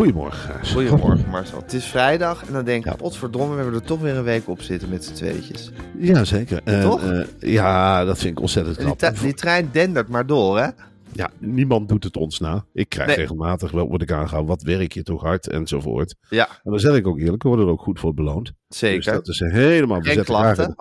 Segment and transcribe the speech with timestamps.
[0.00, 0.66] Goedemorgen.
[0.66, 1.58] Goedemorgen Marcel.
[1.62, 4.48] Het is vrijdag en dan denk ik, potverdomme, we hebben er toch weer een week
[4.48, 5.70] op zitten met z'n tweetjes.
[5.98, 6.60] Ja, zeker.
[6.64, 7.02] En, Toch?
[7.10, 9.18] eh, ja, dat vind ik ontzettend die, knap.
[9.20, 10.68] die trein dendert maar door, hè?
[11.12, 12.64] Ja, niemand doet het ons na.
[12.72, 13.16] Ik krijg Nee.
[13.16, 14.48] regelmatig wel word ik aangehouden.
[14.50, 16.14] Wat werk je toch hard enzovoort.
[16.28, 18.52] Ja, En dan zeg ik ook eerlijk, we worden er ook goed voor beloond.
[18.68, 19.12] Dus zeker.
[19.12, 20.00] dat is helemaal...
[20.00, 20.64] graag klachten?
[20.64, 20.76] een-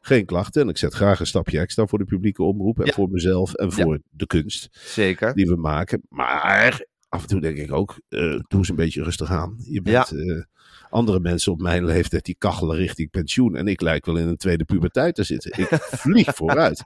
[0.00, 0.62] geen klachten.
[0.62, 2.78] En ik zet graag een stapje extra voor de publieke omroep.
[2.80, 2.92] En Ja.
[2.92, 5.34] voor mezelf en voor de kunst Zeker.
[5.34, 6.02] die we maken.
[6.08, 9.54] Maar af en toe denk ik ook, eh, doe eens een beetje rustig aan.
[9.58, 10.42] Je bent eh,
[10.92, 13.56] andere mensen op mijn leeftijd die kachelen richting pensioen.
[13.56, 15.50] En ik lijk wel in een tweede puberteit te zitten.
[15.60, 16.84] Ik vlieg vooruit.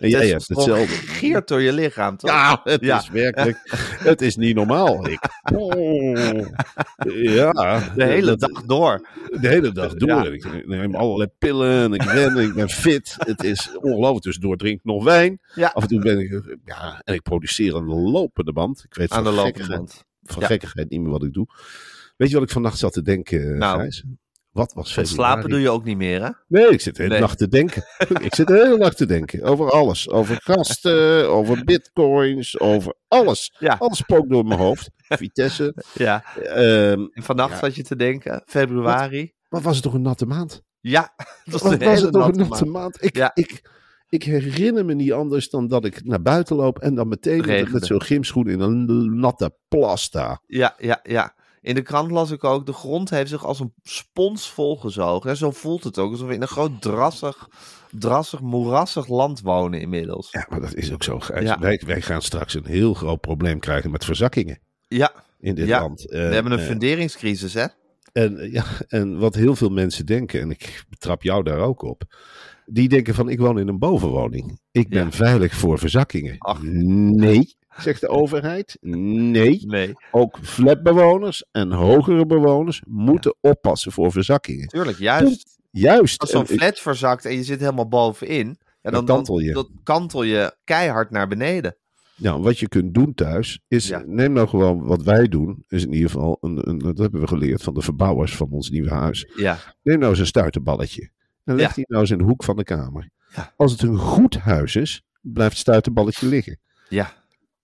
[0.00, 0.86] En jij hebt hetzelfde.
[0.94, 2.30] Geert door je lichaam, toch?
[2.30, 2.98] Ja, het Ja.
[2.98, 3.58] is werkelijk.
[3.98, 5.08] Het is niet normaal.
[5.08, 5.20] Ik,
[5.54, 5.72] oh,
[7.12, 9.06] ja, De hele dat- dag door.
[9.40, 10.08] De hele dag door.
[10.08, 10.24] Ja.
[10.24, 13.14] Ik neem allerlei pillen en ik ren en ik ben fit.
[13.18, 14.24] Het is ongelooflijk.
[14.24, 15.38] Tussendoor drink ik nog wijn.
[15.54, 15.68] Ja.
[15.74, 18.82] Af en toe ben ik, ja, en ik produceer een lopende band.
[18.84, 20.04] Ik weet Aan de van lopende gekkigheid- band.
[20.22, 20.46] Van Ja.
[20.46, 21.46] gekkigheid niet meer wat ik doe.
[22.16, 23.78] Weet je wat ik vannacht zat te denken, Nou.
[23.80, 24.04] Gijs?
[24.50, 25.14] Wat was februari?
[25.14, 26.30] slapen doe je ook niet meer, hè?
[26.48, 27.22] Nee, ik zit de hele Nee.
[27.22, 27.82] nacht te denken.
[28.22, 29.42] ik zit de hele nacht te denken.
[29.42, 30.08] Over alles.
[30.10, 33.56] Over gasten, over bitcoins, over alles.
[33.58, 33.76] Ja.
[33.78, 34.90] Alles spookt door mijn hoofd.
[35.08, 35.74] Vitesse.
[35.94, 36.24] Ja.
[36.36, 37.58] Ehm, En vannacht Ja.
[37.58, 39.32] zat je te denken, februari.
[39.48, 40.62] wat was het toch een natte maand?
[40.80, 41.00] Ja,
[41.44, 42.72] dat was Wat was hele het toch een natte maand.
[42.72, 43.04] maand?
[43.04, 43.30] Ik, Ja.
[43.34, 43.70] ik,
[44.08, 47.86] ik herinner me niet anders dan dat ik naar buiten loop en dan meteen met,
[47.86, 50.42] zo'n gymschoen in een natte plas sta.
[50.46, 51.34] Ja, ja, ja.
[51.62, 55.30] In de krant las ik ook, de grond heeft zich als een spons volgezogen.
[55.30, 57.48] En zo voelt het ook, alsof we in een groot drassig,
[57.90, 60.28] drassig, moerassig land wonen inmiddels.
[60.30, 61.20] Ja, maar dat is ook zo.
[61.40, 61.58] Ja.
[61.58, 64.58] Wij, wij gaan straks een heel groot probleem krijgen met verzakkingen
[64.88, 65.80] Ja, in dit Ja.
[65.80, 66.02] land.
[66.02, 67.66] we hebben een Eh, funderingscrisis, hè?
[68.12, 71.82] En, eh, ja, en wat heel veel mensen denken, en ik betrap jou daar ook
[71.82, 72.02] op,
[72.66, 74.60] die denken van ik woon in een bovenwoning.
[74.72, 75.10] Ik ben Ja.
[75.12, 76.34] veilig voor verzakkingen.
[76.38, 76.62] Ach.
[76.62, 78.76] Nee, zegt de overheid.
[78.80, 84.68] Nee, Nee, ook flatbewoners en hogere bewoners moeten oppassen voor verzakkingen.
[84.68, 85.60] tuurlijk, juist.
[85.70, 86.20] Juist.
[86.20, 89.52] Als zo'n ik- flat verzakt en je zit helemaal bovenin, ja, dan, Dan kantel je.
[89.52, 91.76] Dan, kantel je keihard naar beneden.
[92.16, 94.02] Nou, wat je kunt doen thuis is, Ja.
[94.06, 97.26] neem nou gewoon wat wij doen, is in ieder geval, een, een, dat hebben we
[97.26, 99.26] geleerd van de verbouwers van ons nieuwe huis.
[99.36, 101.10] Ja, Neem nou eens een stuiterballetje.
[101.44, 101.74] En leg Ja.
[101.74, 103.08] die nou eens in de hoek van de kamer.
[103.56, 106.58] Als het een goed huis is, blijft het stuiterballetje liggen.
[106.88, 107.12] ja,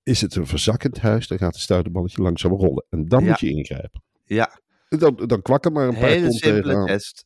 [0.09, 2.87] Is het een verzakkend huis, dan gaat het stuiterballetje langzaam rollen.
[2.91, 3.29] En dan Ja.
[3.29, 4.03] moet je ingrijpen.
[4.25, 4.61] ja.
[4.89, 7.25] Dan, dan kwakken maar een paar Hele simpele test.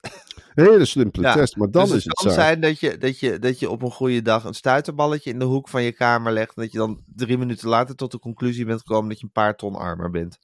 [0.55, 1.35] Hele simpele Ja.
[1.35, 3.71] test, maar dan dus is het het kan zijn dat je, dat, je, dat je
[3.71, 6.57] op een goede dag een stuiterballetje in de hoek van je kamer legt.
[6.57, 9.33] En dat je dan drie minuten later tot de conclusie bent gekomen dat je een
[9.33, 10.39] paar ton armer bent.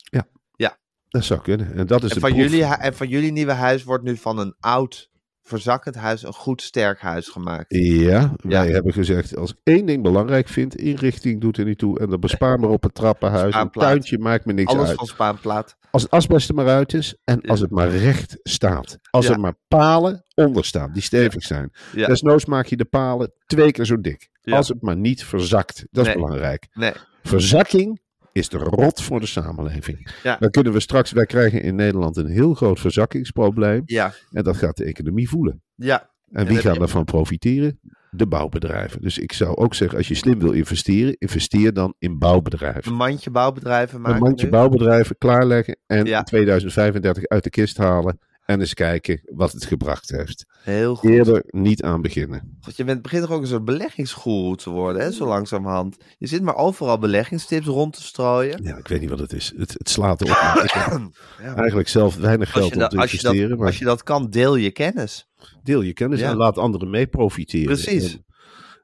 [1.08, 1.74] Dat zou kunnen.
[1.74, 2.42] En dat is En de van, proef.
[2.42, 5.10] jullie, en van jullie nieuwe huis wordt nu van een oud,
[5.48, 7.74] verzakkend huis een goed sterk huis gemaakt.
[7.74, 8.72] Ja, wij Ja.
[8.72, 11.98] hebben gezegd, als ik één ding belangrijk vind, inrichting doet er niet toe.
[11.98, 13.54] En dan bespaar maar op het trappenhuis.
[13.54, 14.96] Een tuintje maakt me niks Alles uit.
[14.98, 15.76] van spaanplaat.
[15.90, 17.48] Als het asbest er maar uit is en Ja.
[17.50, 18.98] als het maar recht staat.
[19.10, 19.32] Als Ja.
[19.32, 21.70] er maar palen onder staan die stevig zijn.
[21.92, 24.28] Desnoods maak je de palen twee keer zo dik.
[24.44, 25.84] Als het maar niet verzakt.
[25.90, 26.22] Dat is Nee.
[26.22, 26.66] belangrijk.
[26.72, 26.92] Nee,
[27.22, 28.00] Verzakking
[28.38, 30.10] is de rot voor de samenleving.
[30.22, 30.36] Ja.
[30.40, 33.82] Dan kunnen we straks, wij krijgen in Nederland een heel groot verzakkingsprobleem.
[33.84, 35.62] ja, En dat gaat de economie voelen.
[35.74, 36.10] ja.
[36.32, 37.80] En wie gaan heb- daarvan profiteren?
[38.10, 39.02] De bouwbedrijven.
[39.02, 42.90] Dus ik zou ook zeggen, als je slim wil investeren, investeer dan in bouwbedrijven.
[42.92, 44.50] Een mandje bouwbouwbedrijven maken Een mandje nu.
[44.50, 46.18] bouwbedrijven klaarleggen en Ja.
[46.18, 50.44] in 2035 uit de kist halen en eens kijken wat het gebracht heeft.
[50.62, 51.10] Heel goed.
[51.10, 52.56] Eerder niet aan beginnen.
[52.60, 55.96] Want je bent, begint toch ook een soort beleggingsgoeroe te worden, hè, zo langzamerhand.
[56.18, 58.62] Je zit maar overal beleggingstips rond te strooien.
[58.62, 59.52] Ja, ik weet niet wat het is.
[59.56, 60.62] Het, het slaat erop.
[60.64, 60.70] ik
[61.42, 63.58] heb eigenlijk zelf weinig geld je, om te als, je dat, investeren.
[63.58, 65.28] maar als je dat kan, deel je kennis.
[65.62, 66.30] deel je kennis Ja.
[66.30, 67.66] en laat anderen mee profiteren.
[67.66, 68.12] Precies.
[68.14, 68.24] En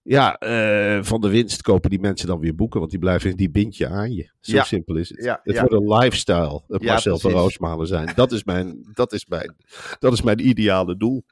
[0.07, 3.51] ja, eh, van de winst kopen die mensen dan weer boeken, want die blijven, die
[3.51, 4.31] bind je aan je.
[4.41, 4.65] Zo Ja.
[4.65, 5.25] simpel is het.
[5.25, 5.61] Ja, het ja.
[5.65, 7.31] wordt een lifestyle, het Marcel van.
[7.31, 8.13] Roosmalen zijn.
[8.15, 9.57] Dat is, mijn, dat, is mijn,
[9.99, 11.25] dat is mijn ideale doel.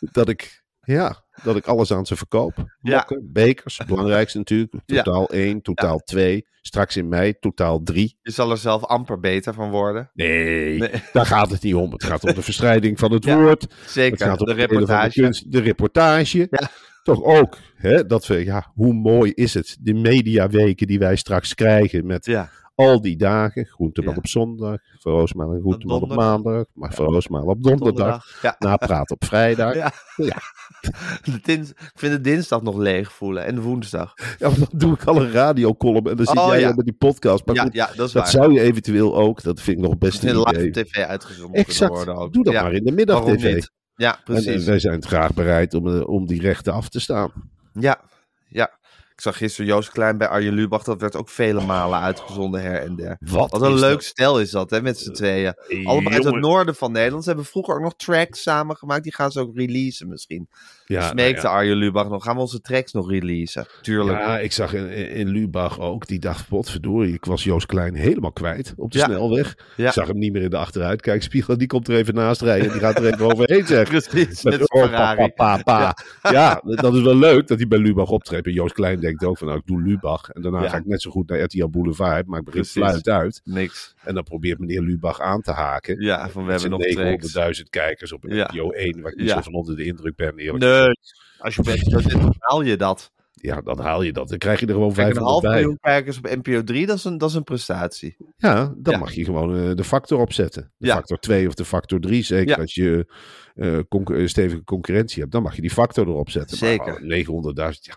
[0.00, 2.54] Dat ik, ja, dat ik alles aan ze verkoop.
[2.80, 2.96] Ja.
[2.96, 4.72] Mokken, bekers, het belangrijkste natuurlijk.
[4.86, 6.46] Totaal 1, totaal 2.
[6.60, 8.18] Straks in mei totaal 3.
[8.22, 10.10] Je zal er zelf amper beter van worden.
[10.14, 10.90] Nee, Nee.
[11.12, 11.92] daar gaat het niet om.
[11.92, 13.62] Het gaat om de verstrijding van het woord.
[13.62, 15.14] Het Zeker, gaat om de reportage.
[15.14, 16.38] De, kunst, de reportage.
[16.50, 16.70] Ja.
[17.06, 19.76] Toch ook, hè, dat we, ja, hoe mooi is het?
[19.80, 23.66] De mediaweken die wij straks krijgen met Ja, al die dagen.
[23.66, 24.18] Groenteman Ja.
[24.18, 27.94] op zondag, Van Roosmalen en Groenteman op maandag, maar Roosmalen op donderdag.
[27.96, 28.38] donderdag.
[28.42, 28.56] Ja.
[28.58, 29.74] Napraat op vrijdag.
[29.74, 29.92] Ja.
[30.16, 30.36] Ja.
[31.24, 34.12] De dins- ik vind de dinsdag nog leeg voelen en de woensdag.
[34.38, 36.72] Ja, maar dan doe ik al een radiocolumn en dan zit Oh, jij ja.
[36.74, 37.46] met die podcast.
[37.46, 38.28] Maar Ja, goed, ja, dat is dat waar.
[38.30, 40.66] zou je eventueel ook, dat vind ik nog best een live idee.
[40.66, 42.32] op tv uitgezonden kunnen Exact, worden ook.
[42.32, 43.62] doe dat Ja, maar in de middag tv.
[43.96, 44.46] Ja, En, precies.
[44.46, 47.32] en wij zijn graag bereid om, eh, om die rechten af te staan.
[47.72, 48.00] Ja,
[48.48, 48.70] ja.
[49.16, 50.82] Ik zag gisteren Joost Klein bij Arjen Lubach.
[50.82, 53.16] Dat werd ook vele malen uitgezonden her en der.
[53.20, 54.04] Wat, Wat een leuk dat?
[54.04, 55.54] stel is dat, hè, met z'n tweeën.
[55.84, 57.22] Allemaal uit het noorden van Nederland.
[57.22, 59.02] Ze hebben vroeger ook nog tracks samengemaakt.
[59.02, 60.48] Die gaan ze ook releasen misschien.
[60.86, 61.52] Ja, nou Smeekte ja.
[61.52, 62.24] Arjen Lubach nog.
[62.24, 63.66] Gaan we onze tracks nog releasen?
[63.82, 64.18] Tuurlijk.
[64.18, 68.72] Ja, ik zag in, Lubach ook, die dacht, potverdorie, ik was Joost Klein helemaal kwijt
[68.76, 69.04] op de Ja.
[69.04, 69.56] snelweg.
[69.76, 69.86] Ja.
[69.86, 72.80] Ik zag hem niet meer in de achteruitkijkspiegel, die komt er even naast rijden, die
[72.80, 74.02] gaat er even overheen zeggen.
[74.10, 75.16] Precies, Met Ferrari.
[75.16, 76.30] pa, pa, pa, pa.
[76.32, 76.60] Ja.
[76.64, 78.46] dat is wel leuk dat hij bij Lubach optreedt.
[78.46, 80.30] En Joost Klein denkt ook van, nou, ik doe Lubach.
[80.30, 80.68] En daarna Ja.
[80.68, 83.40] ga ik net zo goed naar RTL Boulevard, maar ik begin fluit uit.
[83.44, 83.94] Niks.
[84.04, 86.00] En dan probeert meneer Lubach aan te haken.
[86.00, 87.34] Ja, van we hebben nog tracks.
[87.58, 88.44] 900.000 kijkers op Ja.
[88.44, 90.36] RTO 1, waar ik niet zo van onder de indruk ben.
[90.38, 90.96] Eerlijk Nee,
[91.38, 93.14] als je bent dan haal je dat.
[93.40, 94.28] Ja, dan haal je dat.
[94.28, 95.60] Dan krijg je er gewoon Kijk, een 500 half bij.
[95.60, 98.16] miljoen kijkers op NPO 3, dat is een, dat is een prestatie.
[98.36, 98.98] Ja, dan Ja.
[98.98, 100.72] mag je gewoon eh, de factor opzetten.
[100.76, 100.94] De Ja.
[100.94, 102.22] factor 2 of de factor 3.
[102.22, 102.62] Zeker Ja.
[102.62, 103.06] als je
[103.54, 106.56] eh, eh, stevige concurrentie hebt, dan mag je die factor erop zetten.
[106.56, 106.86] Zeker.
[106.86, 107.94] Maar oh, 900.000, ja.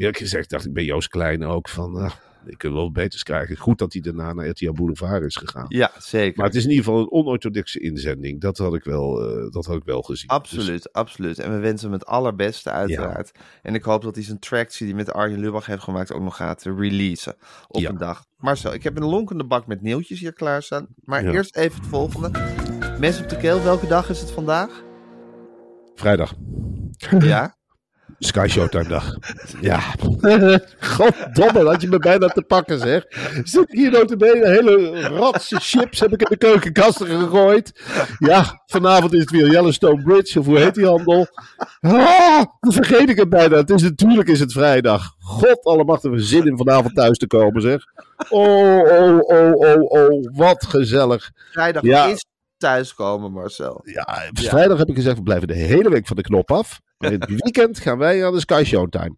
[0.00, 2.10] Eerlijk gezegd dacht ik bij Joost Klein ook van, ah,
[2.46, 3.56] ik kan wel beters krijgen.
[3.56, 5.66] Goed dat hij daarna naar RTL Boulevard is gegaan.
[5.68, 6.36] Ja, zeker.
[6.36, 8.40] Maar het is in ieder geval een onorthodoxe inzending.
[8.40, 10.28] Dat had ik wel, eh, dat had ik wel gezien.
[10.28, 11.38] Absoluut, absoluut.
[11.38, 13.30] En we wensen hem het allerbeste, uiteraard.
[13.62, 16.22] En ik hoop dat hij zijn tracks die hij met Arjen Lubach heeft gemaakt ook
[16.22, 17.34] nog gaat releasen
[17.68, 17.88] op Ja.
[17.88, 18.24] een dag.
[18.36, 20.86] Marcel, ik heb een lonkende bak met nieuwtjes hier klaarstaan.
[21.04, 21.30] Maar Ja.
[21.32, 22.30] eerst even het volgende.
[22.98, 24.68] Mes op de keel, welke dag is het vandaag?
[24.68, 26.34] Dus vrijdag.
[27.18, 27.58] Ja?
[28.22, 29.14] Sky Showtime dag.
[29.60, 29.80] Ja.
[30.80, 33.04] Goddomme, had je me bijna te pakken zeg.
[33.44, 37.72] Zit ik hier notabene, hele ratse chips heb ik in de keukenkasten gegooid.
[38.18, 41.26] Ja, vanavond is het weer Yellowstone Bridge, of hoe heet die handel?
[41.80, 43.56] Ah, dan vergeet ik het bijna.
[43.56, 45.14] Het is, natuurlijk is het vrijdag.
[45.18, 47.84] God allemachtig, we zin in vanavond thuis te komen zeg.
[48.28, 51.30] Oh, oh, oh, oh, oh, wat gezellig.
[51.52, 52.06] Vrijdag Ja.
[52.06, 52.24] is
[52.60, 53.80] thuiskomen, Marcel.
[53.84, 56.80] Ja, vrijdag heb ik gezegd, we blijven de hele week van de knop af.
[56.98, 59.16] Maar in het weekend gaan wij aan de Sky Showtime.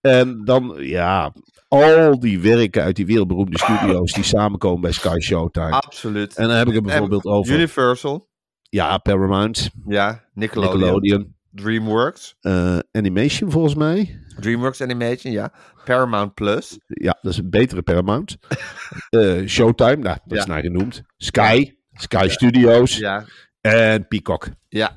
[0.00, 1.32] En dan, ja,
[1.68, 5.70] al die werken uit die wereldberoemde studio's die samenkomen bij Sky Showtime.
[5.70, 6.36] Absoluut.
[6.36, 8.28] En dan heb ik het bijvoorbeeld over, Universal,
[8.62, 14.20] ja, Paramount, ja, Nickelodeon, Nickelodeon, DreamWorks, eh, Animation volgens mij.
[14.40, 15.52] DreamWorks Animation, ja,
[15.84, 18.36] Paramount Plus, Ja, dat is een betere Paramount.
[19.10, 21.02] Eh, Showtime, nou, dat is naar genoemd.
[21.16, 23.24] Sky, Sky Studios ja,
[23.62, 24.50] en Peacock.
[24.72, 24.90] ja.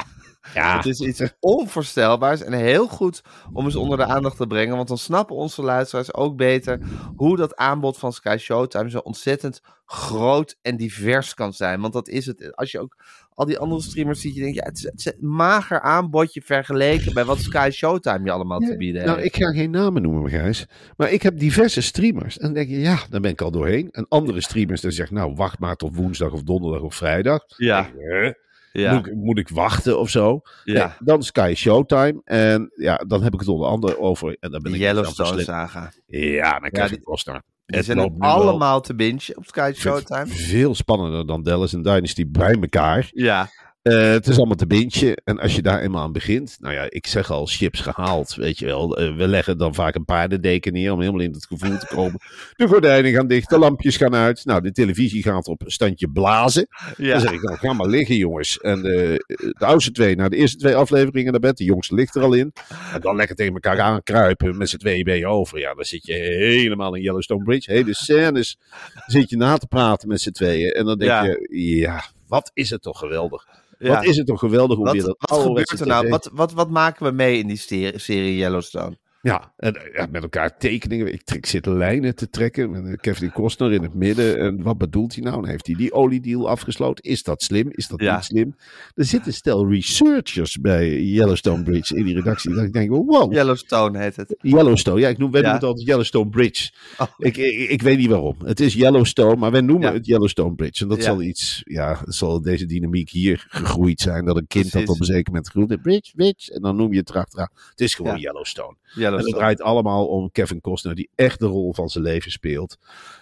[0.54, 3.22] Ja, Het is iets onvoorstelbaars en heel goed
[3.54, 4.76] om eens onder de aandacht te brengen.
[4.76, 6.80] Want dan snappen onze luisteraars ook beter
[7.16, 11.82] hoe dat aanbod van Sky Showtime zo ontzettend groot en divers kan zijn.
[11.82, 12.56] Want dat is het.
[12.56, 12.98] Als je ook
[13.34, 16.42] al die andere streamers ziet, je denkt, ja, het is, het is een mager aanbodje
[16.42, 19.36] vergeleken bij wat Sky Showtime je allemaal te bieden Nou, heeft.
[19.36, 20.66] ik ga geen namen noemen, Gijs.
[20.98, 22.38] Maar ik heb diverse streamers.
[22.38, 23.92] En dan denk je, ja, dan ben ik al doorheen.
[23.92, 27.44] En andere streamers die zeggen, nou, wacht maar tot woensdag of donderdag of vrijdag.
[27.58, 28.34] Ja, Dan?
[28.82, 30.42] Ja, Moet, ik, moet ik wachten of zo?
[30.63, 30.96] Nee, ja.
[31.00, 32.22] dan Sky Showtime.
[32.24, 34.38] En ja, dan heb ik het onder andere over.
[34.39, 35.92] En dan ben ik Yellowstone saga.
[36.08, 37.42] Ja, dan krijg die- ik Costner.
[37.65, 40.27] Die Het zijn allemaal te bingen op Sky Showtime.
[40.27, 43.10] Veel spannender dan Dallas en Dynasty bij elkaar.
[43.12, 43.50] Ja,
[43.84, 45.18] Eh, het is allemaal te bintje.
[45.24, 46.58] En als je daar eenmaal aan begint.
[46.60, 48.36] Nou ja, ik zeg al chips gehaald.
[48.36, 48.98] Weet je wel.
[48.98, 50.92] Eh, we leggen dan vaak een paardendeken neer.
[50.92, 52.20] Om helemaal in het gevoel te komen.
[52.56, 53.50] De gordijnen gaan dicht.
[53.50, 54.46] De lampjes gaan uit.
[54.46, 56.68] Nou, de televisie gaat op een standje blazen.
[56.98, 57.12] ja.
[57.12, 58.60] Dan zeg ik nou, ga maar liggen jongens.
[58.60, 59.25] En de,
[59.58, 61.58] de oudste twee, naar de eerste twee afleveringen naar bed.
[61.58, 62.54] De jongste ligt er al in.
[62.94, 64.58] En dan lekker tegen elkaar aankruipen.
[64.58, 65.60] Met z'n tweeën ben je over.
[65.60, 67.72] Ja, dan zit je helemaal in Yellowstone Bridge.
[67.72, 68.58] Hele scènes
[69.06, 70.72] zit je na te praten met z'n tweeën.
[70.72, 71.24] En dan denk Ja.
[71.24, 71.48] je,
[71.78, 73.62] ja, Wat is het toch geweldig.
[73.80, 76.10] Wat is het toch geweldig hoe Wat, weer dat wat gebeurt er nou?
[76.10, 77.58] Wat, wat, wat maken we mee in die
[77.96, 78.98] serie Yellowstone?
[79.24, 81.13] Ja, en eh, ja, met elkaar tekeningen.
[81.13, 82.72] Ik, ik zit lijnen te trekken.
[82.72, 84.38] Met eh, Kevin Costner in het midden.
[84.39, 85.48] En wat bedoelt hij nou?
[85.48, 87.03] Heeft hij die oliedeal afgesloten.
[87.03, 87.68] Is dat slim?
[87.72, 88.15] Is dat Ja.
[88.15, 88.56] niet slim?
[88.96, 92.53] Er zitten stel researchers bij Yellowstone Bridge in die redactie.
[92.53, 94.36] Dat ik denk, wow, Yellowstone heet het.
[94.42, 95.00] Yellowstone.
[95.00, 95.48] Ja, ik noem, wij Ja.
[95.48, 96.72] noemen het altijd Yellowstone Bridge.
[96.98, 97.08] Oh.
[97.18, 98.36] Ik, ik, ik weet niet waarom.
[98.46, 100.84] Het is Yellowstone, maar wij noemen het Yellowstone Bridge.
[100.84, 104.25] En dat zal iets, ja, zal deze dynamiek hier gegroeid zijn.
[104.25, 105.82] Dat een kind dat op een zeker moment groeit.
[105.82, 106.53] Bridge, Bridge.
[106.53, 107.50] En dan noem je het erachteraan.
[107.70, 108.22] Het is gewoon Ja.
[108.22, 108.75] Yellowstone.
[109.20, 112.77] En het draait allemaal om Kevin Costner, die echt de rol van zijn leven speelt.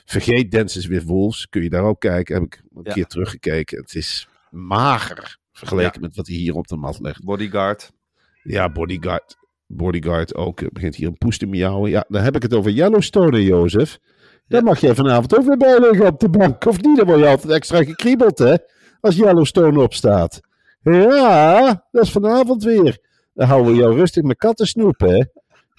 [0.06, 2.34] Vergeet Dances with Wolves, kun je daar ook kijken.
[2.36, 2.94] Heb ik een Ja.
[2.94, 3.78] keer teruggekeken.
[3.78, 7.24] Het is mager vergeleken met wat hij hier op de mat legt.
[7.24, 7.92] Bodyguard.
[8.44, 9.38] Ja, Bodyguard.
[9.68, 10.74] Bodyguard ook.
[10.74, 11.90] Begint hier een poes te miauwen.
[11.90, 14.00] Ja, dan heb ik het over Yellowstone, Jozef.
[14.48, 14.66] Daar Ja.
[14.68, 16.66] mag jij vanavond ook weer bij liggen op de bank.
[16.66, 16.98] Of niet?
[16.98, 18.56] Dan word je altijd extra gekriebeld, hè?
[19.02, 20.40] Als Yellowstone opstaat.
[20.82, 23.00] Ja, dat is vanavond weer.
[23.34, 25.24] Dan houden we jou rustig met kattensnoep, hè?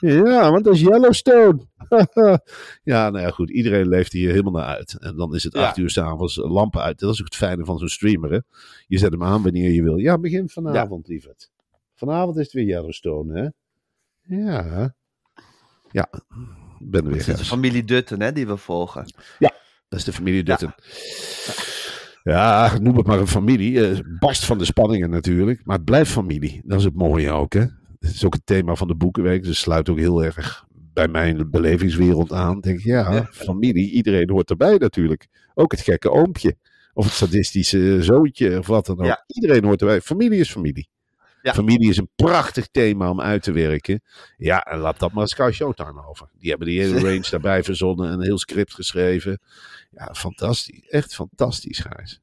[0.06, 1.66] Ja, want dat is Yellowstone.
[2.92, 3.50] ja, nou ja, goed.
[3.50, 4.98] Iedereen leeft hier helemaal naar uit.
[4.98, 5.66] En dan is het Ja.
[5.66, 6.98] acht uur s'avonds lampen uit.
[6.98, 8.38] Dat is ook het fijne van zo'n streamer, hè?
[8.86, 9.96] Je zet hem aan wanneer je wil.
[9.96, 11.50] Ja, begin vanavond, lieverd.
[11.94, 13.48] Vanavond is het weer Yellowstone, hè?
[14.36, 14.94] Ja.
[15.90, 16.08] Ja,
[16.78, 17.18] ben er weer.
[17.18, 19.04] Het is de familie Dutton hè, die we volgen.
[19.88, 20.72] Dat is de familie Dutton.
[22.22, 22.78] Ja.
[22.80, 23.86] noem het maar een familie.
[23.88, 25.60] Eh, barst van de spanningen natuurlijk.
[25.64, 26.60] Maar het blijft familie.
[26.64, 27.64] Dat is het mooie ook, hè?
[28.02, 29.42] Het is ook het thema van de Boekenweek.
[29.42, 32.60] Dus sluit ook heel erg bij mijn belevingswereld aan.
[32.60, 33.28] Denk ik, ja, Ja.
[33.30, 33.90] familie.
[33.90, 35.26] Iedereen hoort erbij natuurlijk.
[35.54, 36.56] Ook het gekke oompje.
[36.94, 38.58] Of het sadistische zoontje.
[38.58, 39.04] Of wat dan ook.
[39.06, 39.24] Ja.
[39.26, 40.00] Iedereen hoort erbij.
[40.00, 40.88] Familie is familie.
[41.42, 41.54] Ja.
[41.54, 44.02] Familie is een prachtig thema om uit te werken.
[44.36, 46.28] Ja, en laat dat maar Sky Showtime over.
[46.38, 49.40] Die hebben die hele range daarbij verzonnen en een heel script geschreven.
[49.90, 50.88] Ja, fantastisch.
[50.88, 52.21] Echt fantastisch, Gijs.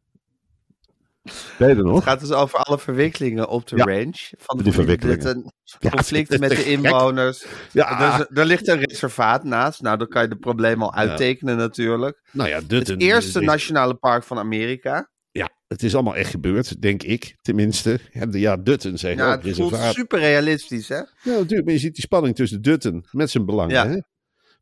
[1.57, 1.95] Nog?
[1.95, 3.83] Het gaat dus over alle verwikkelingen op de Ja.
[3.83, 4.29] range.
[4.37, 5.51] Van de Die verwikkelingen.
[5.79, 7.45] Ja, Conflicten met de inwoners.
[7.71, 9.81] Ja, Dus, er ligt een reservaat naast.
[9.81, 12.21] Nou, dan kan je de problemen al uittekenen natuurlijk.
[12.31, 12.93] nou ja, Dutton.
[12.93, 15.09] Het eerste nationale park van Amerika.
[15.31, 17.99] Ja, het is allemaal echt gebeurd, denk ik, tenminste.
[18.11, 19.93] Ja, de- Ja, Dutton zegt Ja, het voelt reservaat.
[19.93, 20.95] super realistisch, hè?
[20.95, 23.97] Ja, natuurlijk, maar je ziet die spanning tussen Dutton met zijn belangen, hè?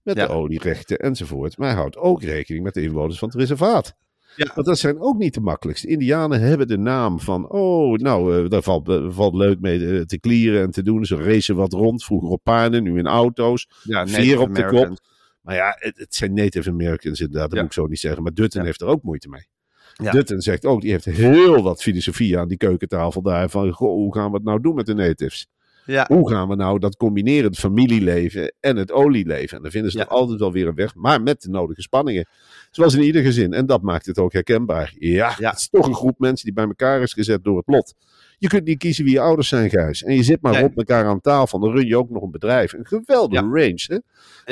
[0.03, 1.57] met de olierechten enzovoort.
[1.57, 3.93] Maar hij houdt ook rekening met de inwoners van het reservaat.
[4.37, 4.51] Ja.
[4.55, 5.87] Want dat zijn ook niet de makkelijkste.
[5.87, 10.01] Indianen hebben de naam van, oh, nou, eh, daar valt, eh, valt leuk mee eh,
[10.01, 11.05] te klieren en te doen.
[11.05, 13.67] Ze racen wat rond, vroeger op paarden, nu in auto's.
[13.83, 14.97] Ja, Veer op de kop.
[15.41, 17.61] Maar ja, het, het zijn Native Americans inderdaad, dat Ja.
[17.61, 18.23] moet ik zo niet zeggen.
[18.23, 18.67] Maar Dutton Ja.
[18.67, 19.47] heeft er ook moeite mee.
[19.93, 20.11] Ja.
[20.11, 23.49] Dutton zegt ook, die heeft heel wat filosofie aan die keukentafel daar.
[23.49, 25.47] Van, goh, hoe gaan we het nou doen met de natives?
[25.87, 29.57] Ja, Hoe gaan we nou dat combineren, het familieleven en het olieleven?
[29.57, 30.03] En dan vinden ze Ja.
[30.03, 32.27] toch altijd wel weer een weg, maar met de nodige spanningen.
[32.71, 33.53] Zoals in ieder gezin.
[33.53, 34.93] En dat maakt het ook herkenbaar.
[34.99, 35.49] Ja, Ja.
[35.49, 37.93] het is toch een groep mensen die bij elkaar is gezet door het lot.
[38.37, 40.03] Je kunt niet kiezen wie je ouders zijn, Gijs.
[40.03, 40.63] En je zit maar Nee.
[40.63, 41.59] op elkaar aan tafel.
[41.59, 42.73] Dan run je ook nog een bedrijf.
[42.73, 43.97] Een geweldige range, hè?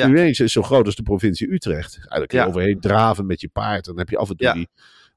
[0.01, 0.07] Ja.
[0.07, 1.95] Range is zo groot als de provincie Utrecht.
[1.95, 2.49] Eigenlijk kun je Ja.
[2.51, 3.85] overheen draven met je paard.
[3.85, 4.67] Dan heb je af en toe die,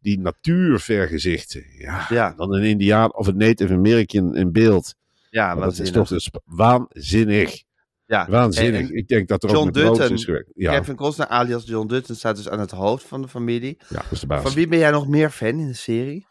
[0.00, 1.64] die natuurvergezichten.
[1.78, 2.06] Ja.
[2.08, 4.94] ja, Dan een Indiaan of een Native American in beeld.
[5.30, 7.62] Ja dat is toch dus waanzinnig.
[8.06, 8.26] Ja.
[8.30, 8.80] Waanzinnig.
[8.88, 10.50] En- ik denk dat er John ook met Dutton, is gewerkt.
[10.54, 13.76] Ja, Kevin Costner alias John Dutton staat dus aan het hoofd van de familie.
[13.88, 14.42] ja, dat is de baas.
[14.42, 16.26] Van wie ben jij nog meer fan in de serie?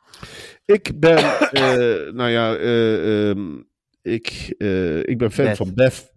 [0.65, 1.17] Ik ben,
[1.51, 3.61] eh, nou ja, eh, ehm,
[4.01, 5.57] ik, eh, ik ben fan Beth.
[5.57, 6.13] van Beth.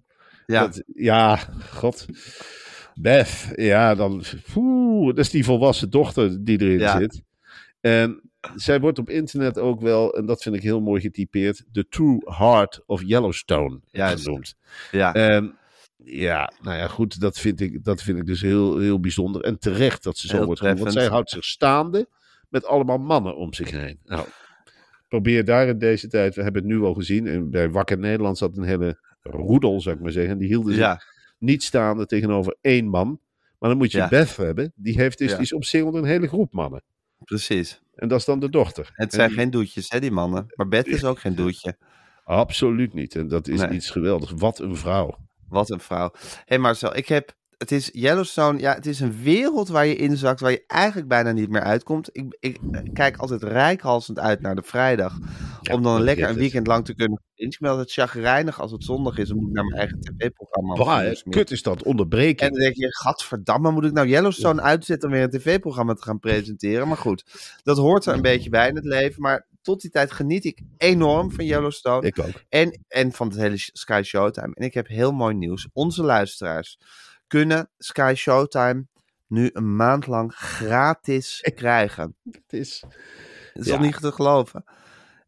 [0.47, 1.37] Ja, Dat- ja,
[1.73, 2.07] god.
[2.95, 4.23] Beth, ja, dan,
[4.57, 6.99] oeh, dat is die volwassen dochter die erin Ja.
[6.99, 7.23] zit.
[7.81, 11.89] En zij wordt op internet ook wel, en dat vind ik heel mooi getypeerd, The
[11.89, 14.55] True Heart of Yellowstone genoemd.
[14.91, 15.15] ja.
[15.15, 15.59] En
[16.05, 19.43] ja, nou ja, goed, dat vind ik, dat vind ik dus heel, heel bijzonder.
[19.43, 20.79] En terecht dat ze zo Heel wordt genoemd.
[20.79, 22.09] Want zij houdt zich staande
[22.49, 23.99] met allemaal mannen om zich heen.
[24.05, 24.27] Nou,
[25.09, 28.39] probeer daar in deze tijd, we hebben het nu al gezien, en bij Wakker Nederland
[28.39, 30.39] zat een hele roedel, zou ik maar zeggen.
[30.39, 31.03] Die hielden zich ja.
[31.39, 33.21] niet staande tegenover één man.
[33.59, 34.09] Maar dan moet je Ja.
[34.09, 34.73] Beth hebben.
[34.75, 35.35] Die, heeft dus, Ja.
[35.35, 36.83] die is omsingeld een hele groep mannen.
[37.25, 37.81] Precies.
[37.95, 38.91] En dat is dan de dochter.
[38.93, 40.47] Het zijn die- geen doetjes, hè, die mannen.
[40.55, 41.77] Maar Beth is ook geen doetje.
[42.25, 43.15] Absoluut niet.
[43.17, 43.71] En dat is Nee.
[43.71, 44.33] iets geweldigs.
[44.37, 45.17] Wat een vrouw.
[45.49, 46.11] Wat een vrouw.
[46.21, 47.39] Hé hey Marcel, ik heb...
[47.61, 51.33] Het is Yellowstone, ja, het is een wereld waar je inzakt, waar je eigenlijk bijna
[51.33, 52.09] niet meer uitkomt.
[52.13, 52.59] Ik, ik
[52.93, 55.19] kijk altijd rijkhalsend uit naar de vrijdag,
[55.61, 57.23] Ja, om dan lekker een weekend lang te kunnen.
[57.35, 60.75] Ik ben altijd chagrijnig als het zondag is, dan moet ik naar mijn eigen tv-programma.
[60.75, 62.47] Bah, kut is dat, onderbreken.
[62.47, 66.03] En dan denk je, gadverdamme, moet ik nou Yellowstone uitzetten om weer een tv-programma te
[66.03, 66.89] gaan presenteren?
[66.89, 67.25] Maar goed,
[67.63, 69.23] dat hoort er een beetje bij in het leven.
[69.23, 72.07] Maar tot die tijd geniet ik enorm van Yellowstone.
[72.07, 72.45] Ik ook.
[72.49, 74.55] En, en van het hele Sky Showtime.
[74.55, 75.69] En ik heb heel mooi nieuws.
[75.73, 76.79] Onze luisteraars
[77.31, 78.87] kunnen Sky Showtime
[79.27, 82.15] nu een maand lang gratis krijgen.
[82.31, 83.73] Het is, Dat is Ja.
[83.73, 84.65] toch niet te geloven?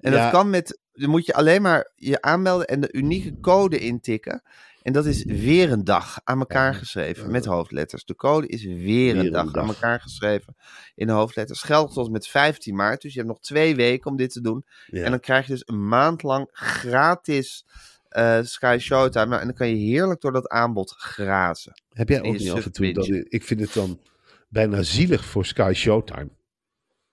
[0.00, 0.22] En Ja.
[0.22, 4.42] dat kan met, dan moet je alleen maar je aanmelden en de unieke code intikken.
[4.82, 8.04] En dat is weer een dag aan elkaar geschreven met hoofdletters.
[8.04, 10.56] De code is weer, een een dag, aan elkaar geschreven
[10.94, 11.62] in hoofdletters.
[11.62, 14.64] Geldt tot met 15 maart, dus je hebt nog twee weken om dit te doen.
[14.86, 15.04] Ja.
[15.04, 17.66] En dan krijg je dus een maand lang gratis
[18.12, 19.26] eh, Sky Showtime.
[19.26, 21.72] Nou, en dan kan je heerlijk door dat aanbod grazen.
[21.88, 24.00] Heb jij ook niet af en toe dat ik vind het dan
[24.48, 26.28] bijna zielig voor Sky Showtime.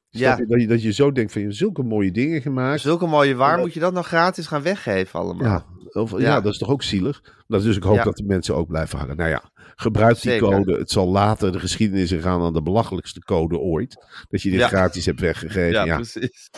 [0.10, 0.38] Ja.
[0.38, 0.46] Je?
[0.46, 2.82] Dat, je, dat je zo denkt van je hebt zulke mooie dingen gemaakt.
[2.82, 5.48] Zulke mooie waar moet je dat nou gratis gaan weggeven allemaal?
[5.48, 5.65] Ja,
[6.01, 6.18] of, ja.
[6.18, 6.41] Ja.
[6.41, 7.22] dat is toch ook zielig?
[7.48, 8.03] Dat is dus ik hoop Ja.
[8.03, 9.18] dat de mensen ook blijven hangen.
[9.18, 9.44] Nou ja,
[9.79, 10.48] gebruik die Zeker.
[10.50, 10.77] code.
[10.77, 14.05] Het zal later de geschiedenis ingaan aan de belachelijkste code ooit.
[14.29, 14.67] Dat je dit Ja.
[14.67, 15.71] gratis hebt weggegeven.
[15.71, 16.50] Ja, Ja, precies.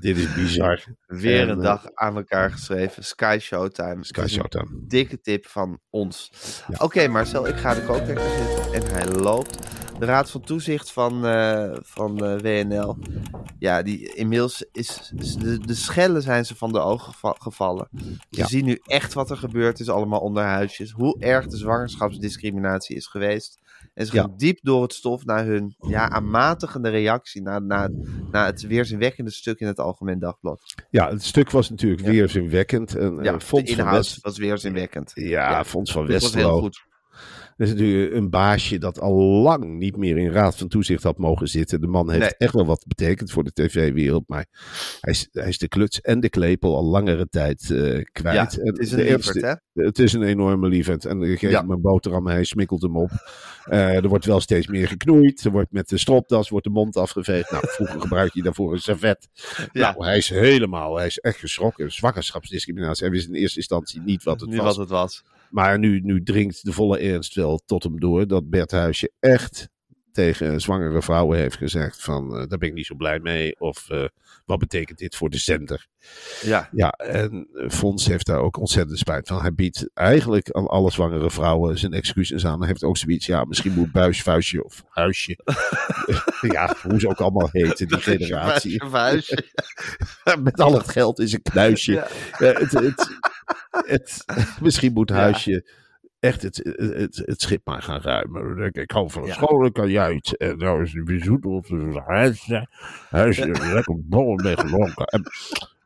[0.00, 0.84] dit is bizar.
[1.06, 3.04] Weer En, een eh, dag aan elkaar geschreven.
[3.04, 4.04] Sky Showtime.
[4.04, 4.68] Sky Showtime.
[4.86, 6.30] Dikke tip van ons.
[6.78, 9.58] Oké, Marcel, ik ga de kookwekker zitten en hij loopt.
[10.00, 12.96] De Raad van Toezicht van, eh, van eh, WNL.
[13.58, 15.12] Ja, die inmiddels is.
[15.16, 17.88] is de, de schellen zijn ze van de ogen geva- gevallen.
[17.96, 18.46] Ze Ja.
[18.46, 20.90] zien nu echt wat er gebeurd is, allemaal onder huisjes.
[20.90, 23.58] Hoe erg de zwangerschapsdiscriminatie is geweest.
[23.94, 24.20] En ze Ja.
[24.22, 27.42] gaan diep door het stof naar hun ja, aanmatigende reactie.
[27.42, 27.90] Naar, naar,
[28.30, 30.74] naar het weerzinwekkende stuk in het Algemeen Dagblad.
[30.90, 32.10] Ja, het stuk was natuurlijk Ja.
[32.10, 32.96] weerzinwekkend.
[32.96, 35.10] En, Ja, eh, de van inhoud West, was weerzinwekkend.
[35.14, 36.88] ja, Fons van Dat was heel goed.
[37.60, 41.18] Dat is natuurlijk een baasje dat al lang niet meer in raad van toezicht had
[41.18, 41.80] mogen zitten.
[41.80, 42.34] De man heeft Nee.
[42.38, 44.24] echt wel wat betekend voor de tv-wereld.
[44.26, 44.46] Maar
[45.00, 48.52] hij is, hij is de kluts en de klepel al langere tijd eh, kwijt.
[48.54, 49.82] Ja, het is een lieverd, hè?
[49.84, 51.04] Het is een enorme liefheid.
[51.04, 51.60] En ik geef Ja.
[51.60, 53.10] hem een boterham, hij smikkelt hem op.
[53.64, 55.44] Eh, er wordt wel steeds meer geknoeid.
[55.44, 57.50] Er wordt met de stropdas wordt de mond afgeveegd.
[57.50, 59.28] Nou, vroeger gebruikte je daarvoor een servet.
[59.72, 59.90] Ja.
[59.92, 61.92] Nou, hij is helemaal, hij is echt geschrokken.
[61.92, 63.04] Zwangerschapsdiscriminatie.
[63.06, 64.64] Hij wist in eerste instantie niet wat het was.
[64.64, 65.24] wat het was.
[65.50, 69.68] Maar nu, nu dringt de volle ernst wel tot hem door dat Bert Huisje echt
[70.12, 73.60] tegen zwangere vrouwen heeft gezegd van eh, daar ben ik niet zo blij mee.
[73.60, 74.04] Of eh,
[74.44, 75.86] wat betekent dit voor de zender?
[76.42, 79.40] Ja, Ja, en eh, Fons heeft daar ook ontzettend spijt van.
[79.40, 82.58] Hij biedt eigenlijk aan alle zwangere vrouwen zijn excuses aan.
[82.58, 85.38] Hij heeft ook zoiets, ja, misschien moet Buis, Vuistje of Huisje.
[86.52, 88.82] ja, hoe ze ook allemaal heten, die generatie.
[88.84, 89.44] Vuistje.
[90.42, 91.92] Met al het geld in zijn knuisje.
[91.92, 92.06] Ja.
[92.30, 93.18] Het, het,
[93.70, 94.24] het,
[94.60, 95.62] misschien moet Ja.
[96.20, 98.64] Echt het, het, het, schip maar gaan ruimen.
[98.64, 99.32] Ik ik hou van Ja.
[99.32, 100.36] scholen kajuit.
[100.36, 102.68] En nou is het bezoedeld op de huisje.
[103.10, 105.04] Huisje, lekker bollen mee gelonken.
[105.06, 105.22] En,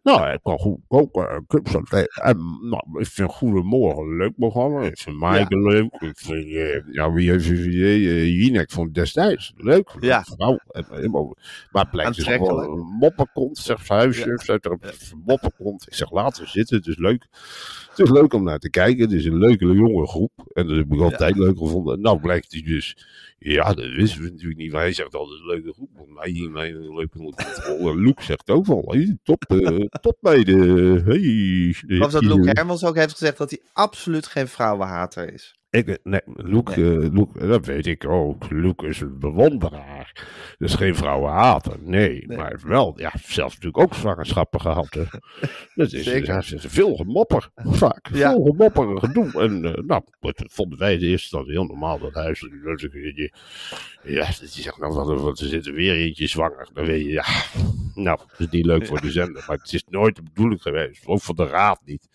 [0.04, 1.30] nou, hij kan goed koken.
[1.30, 2.04] en kipsaté.
[2.14, 4.82] En nou, ik vind Goedemorgen een leuk programma.
[4.82, 5.92] Ik vind Maaike leuk.
[5.92, 9.96] Ik vind, eh, ja, wie heeft uh, Jinek vond destijds leuk.
[10.00, 10.22] Ja.
[10.22, 10.58] Vrouw.
[10.70, 11.10] En,
[11.70, 14.28] maar het blijkt dus gewoon een moppenkont, zegt Huisje.
[14.28, 14.36] Ja.
[14.36, 14.78] Zet er
[15.24, 15.86] moppenkont.
[15.86, 16.76] Ik zeg, laten we zitten.
[16.76, 17.26] Het is leuk.
[17.90, 19.02] Het is leuk om naar te kijken.
[19.02, 20.32] Het is een leuke jonge groep.
[20.52, 22.00] En dat heb ik altijd leuk gevonden.
[22.00, 22.96] Nou blijkt hij dus...
[23.38, 24.72] Ja, dat wisten we natuurlijk niet.
[24.72, 25.90] Maar hij zegt altijd een leuke groep.
[25.94, 28.00] Want mij hier mij een leuke controle.
[28.00, 28.84] Luc zegt ook wel.
[28.86, 31.04] Hey, top, eh, top meiden.
[31.04, 31.74] Hey.
[32.00, 35.58] Of dat eh, Hermans ook heeft gezegd dat hij absoluut geen vrouwenhater is.
[35.74, 38.50] Ik, nee, Luc, eh, dat weet ik ook.
[38.50, 40.26] Luc is een bewonderaar.
[40.58, 41.76] Dus geen vrouwenhater.
[41.80, 42.36] Nee, Nee.
[42.36, 44.94] maar wel, ja, zelfs natuurlijk ook zwangerschappen gehad.
[44.94, 45.02] hè.
[45.74, 47.50] Dat is, ja, is veel gemopper.
[47.54, 48.08] Vaak.
[48.12, 48.30] Ja.
[48.30, 49.40] Veel gemopper en gedoe.
[49.42, 51.98] En eh, nou, dat vonden wij de eerste dan heel normaal.
[51.98, 52.40] Dat huis.
[52.40, 53.32] dat je-
[54.02, 56.68] Ja, dat je zegt, nou, wat, wat, er zit er weer eentje zwanger.
[56.72, 57.24] Dan weet je, ja,
[57.94, 59.44] nou, dat is niet leuk voor de zender.
[59.46, 61.06] Maar het is nooit de bedoeling geweest.
[61.06, 62.08] Ook voor de raad niet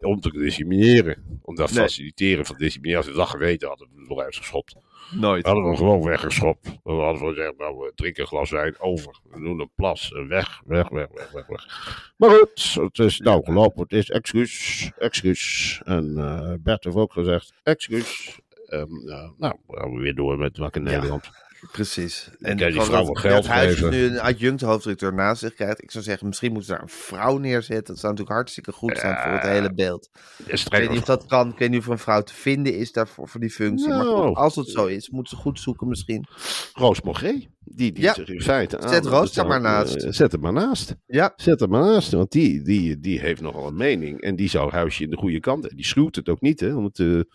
[0.00, 1.40] om te discrimineren.
[1.42, 1.78] Om dat Nee.
[1.78, 3.06] faciliteren van discriminatie.
[3.06, 4.76] Als we dat geweten hadden, we het nog uitgeschopt.
[5.10, 5.44] Nooit.
[5.46, 6.64] Hadden we hem gewoon weggeschopt.
[6.84, 9.20] Dan hadden we gezegd, nou, we drinken een glas wijn over.
[9.30, 10.12] We doen een plas.
[10.12, 12.12] eh, Weg, weg, weg, weg, weg, weg.
[12.16, 13.82] Maar goed, het is nou gelopen.
[13.82, 15.80] Het is excuus, excuus.
[15.84, 18.38] En eh, Bert heeft ook gezegd, excuus.
[18.70, 21.30] Nou, nou, we gaan weer door met Wakker Nederland.
[21.72, 22.30] Precies.
[22.40, 25.82] kan die vrouw dat- geld dat huis nu een adjunct hoofddirecteur naast zich krijgt.
[25.82, 27.86] Ik zou zeggen, misschien moeten ze daar een vrouw neerzetten.
[27.86, 30.08] Dat zou natuurlijk hartstikke goed zijn voor het hele beeld.
[30.46, 31.48] Ik weet niet of dat kan.
[31.50, 33.88] Ik weet niet of er een vrouw te vinden is daarvoor voor die functie.
[33.88, 34.26] Maar Nou.
[34.28, 36.26] goed, als het zo is, moeten ze goed zoeken misschien.
[36.72, 38.14] Roos Mogé, die, die Ja.
[38.14, 38.88] zich in feite aan.
[38.88, 40.06] Zet Roos er maar eh, naast.
[40.08, 40.94] Zet hem maar naast.
[41.06, 44.20] Ja, Zet hem maar naast, want die, die, die heeft nogal een mening.
[44.20, 45.68] En die zou huisje in de goede kant.
[45.76, 47.26] Die schuwt het ook niet, hè, om het, te,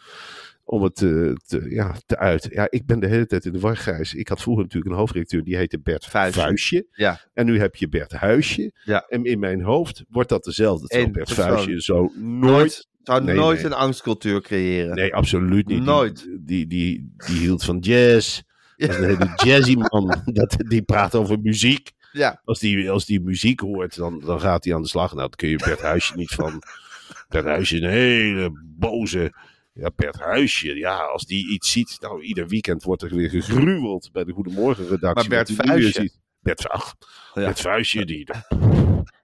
[0.67, 2.51] om het te, te- ja, te uiten.
[2.53, 4.13] Ja, ik ben de hele tijd in de war, Gijs.
[4.13, 6.41] Ik had vroeger natuurlijk een hoofdredacteur, die heette Bert Vuistje.
[6.41, 6.87] Vuistje.
[6.91, 7.19] Ja.
[7.33, 8.71] En nu heb je Bert Huisje.
[8.83, 9.05] Ja.
[9.07, 10.87] En in mijn hoofd wordt dat dezelfde.
[10.87, 11.47] Terwijl Bert persoon.
[11.47, 12.87] Vuistje zo nooit...
[13.03, 13.65] Zou Nee, nooit nee.
[13.65, 14.95] een angstcultuur creëren.
[14.95, 15.77] Nee, absoluut niet.
[15.77, 16.27] Die- Nooit.
[16.39, 18.41] Die, die, die, hield van jazz.
[18.75, 20.21] Dat is een hele jazzy man.
[20.25, 21.91] Dat, die praat over muziek.
[22.11, 25.09] Ja, Als die, als die muziek hoort, dan, dan gaat hij aan de slag.
[25.09, 26.61] Nou, dat kun je Bert Huisje niet van.
[27.29, 29.33] Bert Huisje is een hele boze.
[29.77, 31.97] Ja, Bert Huisje, ja, als die iets ziet.
[32.01, 35.29] Nou, ieder weekend wordt er weer gegruweld bij de Goedemorgen redactie.
[35.29, 36.19] Maar Bert ziet.
[36.39, 36.95] Bert, ach,
[37.33, 37.41] Ja.
[37.41, 38.27] het vuistje, die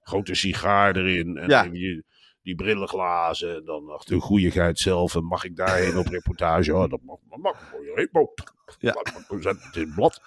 [0.02, 1.38] grote sigaar erin.
[1.38, 1.64] En Ja.
[1.68, 2.04] die,
[2.42, 3.56] die brillenglazen.
[3.56, 5.16] En dan ach, de goeieheid zelf.
[5.16, 6.76] En mag ik daarheen op reportage?
[6.76, 7.74] Oh, dat mag, dat mag.
[8.80, 8.94] Ja.
[9.28, 10.22] Het in het blad.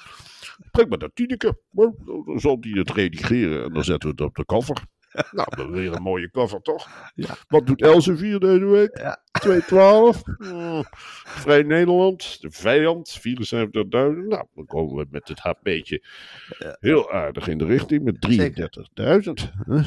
[0.71, 1.59] Breng maar dat Tineke.
[1.71, 3.65] Dan zal die het redigeren.
[3.65, 4.85] En dan zetten we het op de cover.
[5.33, 6.89] Nou, weer een mooie cover, toch?
[7.15, 7.35] Ja.
[7.49, 8.99] Wat doet Elsevier deze week?
[8.99, 9.23] Ja.
[9.41, 10.23] 212.
[10.39, 10.85] Hmm.
[11.25, 12.41] Vrij Nederland.
[12.41, 13.19] De vijand.
[13.19, 13.23] 74.000.
[13.91, 16.03] Nou, dan komen we met het HP'tje
[16.81, 18.03] heel aardig in de richting.
[18.05, 18.17] Met
[19.41, 19.51] 33.000.
[19.67, 19.87] Huh?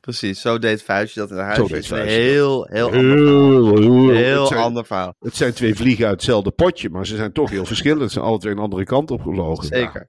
[0.00, 1.72] Precies, zo deed Vuistje dat in haar Zo huis.
[1.72, 5.14] deed is een Vuistje heel, heel, ander, Heel, heel, heel zijn, ander verhaal.
[5.20, 6.90] het zijn twee vliegen uit hetzelfde potje.
[6.90, 8.02] Maar ze zijn toch heel verschillend.
[8.02, 9.64] Ze zijn alle twee een andere kant op gevlogen.
[9.64, 10.08] Zeker.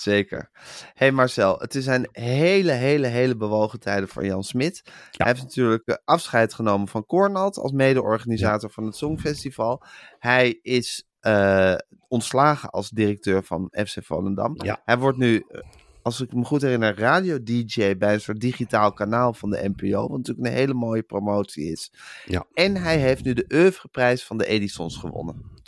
[0.00, 0.50] Zeker.
[0.94, 4.82] hey Marcel, het zijn hele, hele, hele bewogen tijden voor Jan Smit.
[5.10, 9.82] Hij heeft natuurlijk eh, afscheid genomen van Cornald als mede-organisator van het Songfestival.
[10.18, 11.74] Hij is eh,
[12.08, 14.54] ontslagen als directeur van FC Volendam.
[14.64, 14.82] Ja.
[14.84, 15.60] Hij wordt nu, eh,
[16.02, 20.08] als ik me goed herinner, radio-dj bij een soort digitaal kanaal van de NPO.
[20.08, 21.92] Wat natuurlijk een hele mooie promotie is.
[22.26, 22.46] Ja.
[22.54, 25.58] En hij heeft nu de oeuvreprijs van de Edisons gewonnen.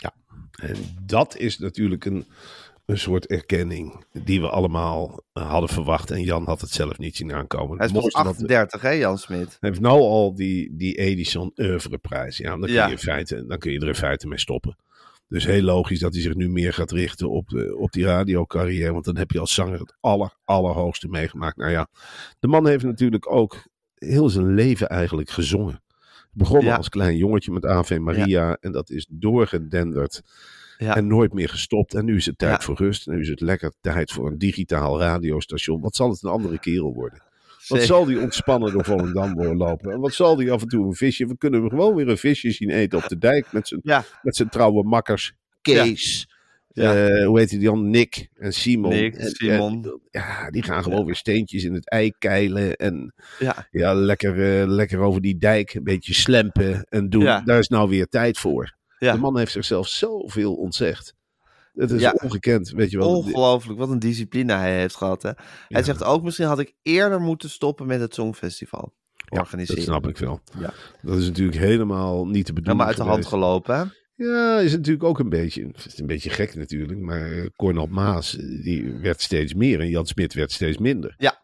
[0.61, 2.25] En dat is natuurlijk een,
[2.85, 6.11] een soort erkenning die we allemaal eh, hadden verwacht.
[6.11, 7.77] En Jan had het zelf niet zien aankomen.
[7.77, 9.57] Hij is pas wat- 38, hè, Jan Smit?
[9.59, 12.37] Hij heeft nou al die, die Edison oeuvreprijs.
[12.37, 12.85] Ja, dan kun, Ja.
[12.85, 14.75] Je in feite, dan kun je er in feite mee stoppen.
[15.27, 18.91] Dus heel logisch dat hij zich nu meer gaat richten op, de, op die radiocarrière.
[18.93, 21.57] Want dan heb je als zanger het aller, allerhoogste meegemaakt.
[21.57, 21.87] Nou ja,
[22.39, 25.81] de man heeft natuurlijk ook heel zijn leven eigenlijk gezongen.
[26.31, 26.75] Begonnen Ja.
[26.75, 28.57] als klein jongetje met Ave Maria.
[28.59, 30.21] En dat is doorgedenderd.
[30.77, 30.95] Ja.
[30.95, 31.93] En nooit meer gestopt.
[31.93, 32.61] En nu is het tijd Ja.
[32.61, 33.07] voor rust.
[33.07, 35.81] En nu is het lekker tijd voor een digitaal radiostation.
[35.81, 37.21] Wat zal het een andere kerel worden?
[37.47, 37.85] Wat Zeker.
[37.85, 39.91] zal die ontspannen door Volendam doorlopen?
[39.91, 41.25] En wat zal die af en toe een visje?
[41.25, 44.03] We kunnen hem gewoon weer een visje zien eten op de dijk met zijn, Ja.
[44.21, 45.33] met zijn trouwe makkers.
[45.61, 46.27] Kees.
[46.67, 47.07] Ja.
[47.07, 47.89] eh, hoe heet die dan?
[47.89, 48.89] Nick en Simon.
[48.91, 49.83] Nick, En- Simon.
[49.83, 52.75] en- ja, die gaan gewoon weer steentjes in het ei keilen.
[52.75, 57.23] En Ja, ja, lekker, eh, lekker over die dijk een beetje slempen en doen.
[57.23, 58.75] Daar is nou weer tijd voor.
[59.03, 59.13] Ja.
[59.13, 61.15] De man heeft zichzelf zoveel ontzegd.
[61.73, 62.15] Het is Ja.
[62.23, 63.15] ongekend, weet je wel.
[63.17, 65.21] Ongelooflijk, wat een discipline hij heeft gehad.
[65.21, 65.29] Hè?
[65.29, 65.83] Hij Ja.
[65.83, 68.93] zegt ook, misschien had ik eerder moeten stoppen met het Songfestival.
[69.29, 69.75] Organiseren.
[69.85, 70.41] dat snap ik wel.
[70.59, 70.73] Ja.
[71.01, 72.63] Dat is natuurlijk helemaal niet te bedoelen.
[72.85, 73.83] Helemaal uit de hand gelopen, hè?
[74.15, 78.31] Ja, is natuurlijk ook een beetje, is een beetje gek natuurlijk, maar Cornel Maas,
[78.63, 81.15] die werd steeds meer en Jan Smit werd steeds minder.
[81.17, 81.41] Ja.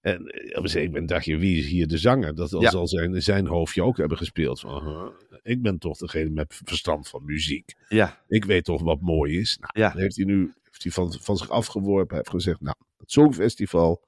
[0.00, 2.34] En eh, op een zeker moment dacht je, wie is hier de zanger?
[2.34, 2.70] Dat Ja.
[2.70, 4.60] zal zijn, zijn hoofdje ook hebben gespeeld.
[4.60, 7.74] Van, ik ben toch degene met verstand van muziek.
[7.88, 9.58] Ja, Ik weet toch wat mooi is.
[9.60, 9.92] Nou, Ja.
[9.92, 12.08] dan heeft hij nu heeft hij van, van zich afgeworpen.
[12.08, 14.04] Hij heeft gezegd, nou, het Songfestival,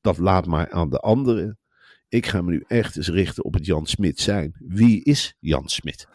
[0.00, 1.58] dat laat maar aan de anderen.
[2.08, 4.54] Ik ga me nu echt eens richten op het Jan Smit zijn.
[4.58, 6.06] Wie is Jan Smit?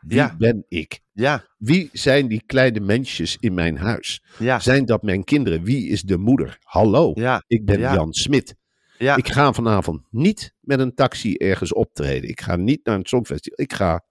[0.00, 0.34] Wie Ja.
[0.38, 1.00] ben ik?
[1.12, 4.22] ja, Wie zijn die kleine mensjes in mijn huis?
[4.38, 5.62] ja, Zijn dat mijn kinderen?
[5.64, 6.58] Wie is de moeder?
[6.62, 7.12] Hallo,
[7.46, 7.94] ik ben ja.
[7.94, 8.54] Jan Smit.
[8.98, 9.16] Ja.
[9.16, 12.28] Ik ga vanavond niet met een taxi ergens optreden.
[12.30, 13.64] Ik ga niet naar een songfestival.
[13.64, 14.04] Ik ga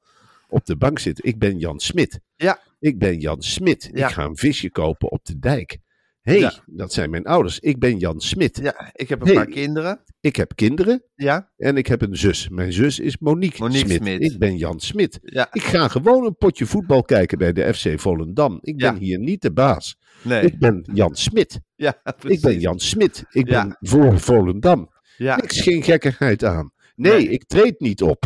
[0.50, 1.24] op de bank zitten.
[1.26, 2.19] Ik ben Jan Smit.
[2.36, 2.60] Ja.
[2.80, 3.89] Ik ben Jan Smit.
[3.93, 4.08] Ja.
[4.08, 5.78] Ik ga een visje kopen op de dijk.
[6.22, 6.54] Hé, hey, Ja.
[6.65, 7.60] dat zijn mijn ouders.
[7.60, 8.60] Ik ben Jan Smit.
[8.63, 9.36] ja, ik heb een Hey.
[9.36, 10.04] paar kinderen.
[10.19, 12.50] Ik heb kinderen Ja, en ik heb een zus.
[12.50, 13.98] Mijn zus is Monique, Monique Smit.
[14.02, 14.22] Smit.
[14.22, 15.19] Ik ben Jan Smit.
[15.24, 18.58] ja, Ik ga gewoon een potje voetbal kijken bij de FC Volendam.
[18.62, 19.98] Ik ben hier niet de baas.
[20.23, 20.41] Nee.
[20.45, 21.59] Ik ben Jan Smit.
[21.75, 23.23] ja, Ik ben Jan Smit.
[23.29, 23.62] Ik Ja.
[23.63, 24.91] ben voor Volendam.
[25.17, 26.71] Ja, Niks geen gekkigheid aan.
[26.95, 27.29] Nee, Nee.
[27.29, 28.25] ik treed niet op.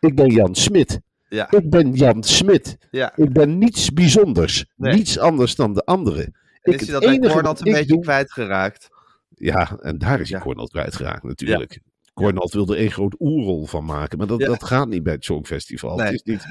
[0.00, 1.00] Ik ben Jan Smit.
[1.28, 2.76] ja, Ik ben Jan Smit.
[2.90, 3.12] ja.
[3.16, 4.64] Ik ben niets bijzonders.
[4.76, 4.94] Nee.
[4.94, 6.24] Niets anders dan de anderen.
[6.62, 8.88] En Ik- is het dat bij Cornald een beetje doe- kwijtgeraakt?
[9.28, 10.44] Ja, en daar is hij Ja.
[10.44, 11.78] Cornald kwijtgeraakt natuurlijk.
[12.14, 14.46] Cornald wilde er één groot oerol van maken, maar dat, Ja.
[14.46, 15.96] dat gaat niet bij het Songfestival.
[15.96, 16.06] Nee.
[16.06, 16.44] Het is niet,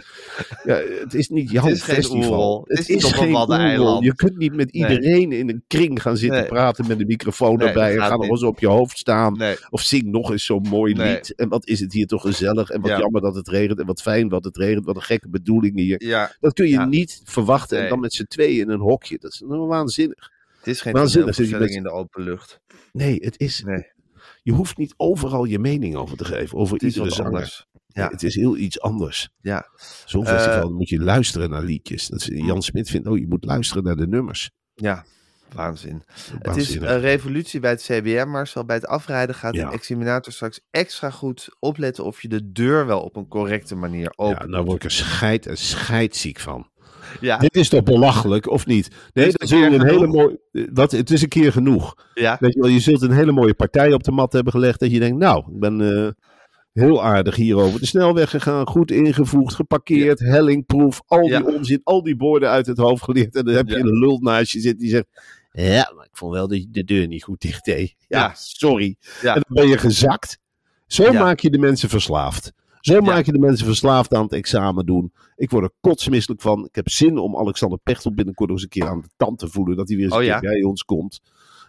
[0.63, 2.62] ja, het is niet jouw Het is festival.
[2.67, 3.34] Het is een geen
[3.80, 4.04] oerol.
[4.04, 6.47] Je kunt niet met iedereen in een kring gaan zitten Nee.
[6.47, 9.41] praten met een microfoon erbij en gaat ga nog eens op je hoofd staan.
[9.69, 11.36] Of zing nog eens zo'n mooi lied.
[11.36, 12.69] En wat is het hier toch gezellig.
[12.69, 12.99] En wat Ja.
[12.99, 13.80] jammer dat het regent.
[13.80, 14.86] En wat fijn dat het regent.
[14.86, 16.04] Wat een gekke bedoeling hier.
[16.06, 17.80] ja, Dat kun je niet verwachten.
[17.84, 19.17] En dan met z'n tweeën in een hokje.
[19.19, 20.32] Dat is waanzinnig.
[20.58, 21.38] het is geen Waanzinnig,
[21.69, 22.60] in de open lucht.
[22.91, 23.86] Nee, het is, Nee,
[24.43, 26.58] je hoeft niet overal je mening over te geven.
[26.58, 27.32] Over het iedere zanger.
[27.34, 27.65] anders.
[27.88, 28.08] Ja.
[28.10, 29.29] het is heel iets anders.
[29.41, 29.67] Ja,
[30.06, 32.08] Zo'n Eh, festival moet je luisteren naar liedjes.
[32.08, 34.51] Dat, is- Jan Smit vindt, oh, je moet luisteren naar de nummers.
[34.73, 35.06] ja,
[35.53, 36.03] waanzin.
[36.39, 38.65] Het is een revolutie bij het CBM, Marcel.
[38.65, 39.69] Bij het afrijden gaat Ja.
[39.69, 44.13] de examinator straks extra goed opletten of je de deur wel op een correcte manier
[44.15, 44.39] opent.
[44.41, 46.67] ja, nou word ik er scheid en scheidziek van.
[47.21, 48.88] Ja, Dit is toch belachelijk, of niet?
[49.13, 50.39] Nee, dat het zul je een hele mooie.
[50.73, 51.95] Wat, het is een keer genoeg.
[52.13, 54.80] ja, Weet je wel, je zult een hele mooie partij op de mat hebben gelegd.
[54.80, 56.12] Dat je denkt, nou, ik ben eh,
[56.73, 58.67] heel aardig hier over de snelweg gegaan.
[58.67, 61.02] Goed ingevoegd, geparkeerd, hellingproef.
[61.06, 63.36] Al die onzin, al die borden uit het hoofd geleerd.
[63.36, 65.06] En dan heb je een lul naast je zitten die zegt,
[65.52, 67.95] Ja, maar ik vond wel dat je de deur niet goed dicht deed.
[68.08, 68.95] Ja, sorry.
[69.21, 69.36] Ja.
[69.36, 70.38] En dan ben je gezakt.
[70.88, 72.54] Zo maak je de mensen verslaafd.
[72.84, 75.13] Zo maak je de mensen verslaafd aan het examen doen.
[75.36, 76.65] Ik word er kotsmisselijk van.
[76.65, 79.48] Ik heb zin om Alexander Pechtel binnenkort nog eens een keer aan de tand te
[79.48, 79.78] voelen.
[79.78, 80.39] Dat hij weer eens Oh een ja?
[80.39, 81.19] keer bij ons komt.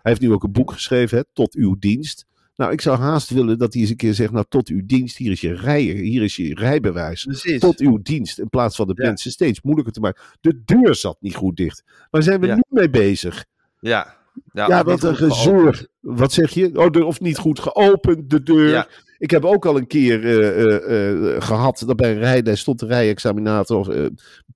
[0.03, 2.27] Hij heeft nu ook een boek geschreven, hè, Tot uw dienst.
[2.57, 5.17] Nou, ik zou haast willen dat hij eens een keer zegt, nou, tot uw dienst,
[5.17, 7.25] hier is je rij, hier is je rijbewijs.
[7.25, 7.61] Precies.
[7.61, 9.07] Tot uw dienst, in plaats van de Ja.
[9.07, 10.23] mensen steeds moeilijker te maken.
[10.41, 11.85] De deur zat niet goed dicht.
[12.11, 12.55] Waar zijn we Ja.
[12.55, 13.45] nu mee bezig?
[13.81, 14.15] Ja.
[14.53, 15.33] Ja, Ja, wat een geopend.
[15.37, 15.87] gezeur.
[16.01, 16.79] Wat zeg je?
[16.79, 19.03] Oh, de, of niet goed geopend, de deur.
[19.19, 22.79] Ik heb ook al een keer eh, eh, eh, gehad dat bij een rijles stond
[22.79, 23.79] de rijexaminator.
[23.79, 23.89] Of,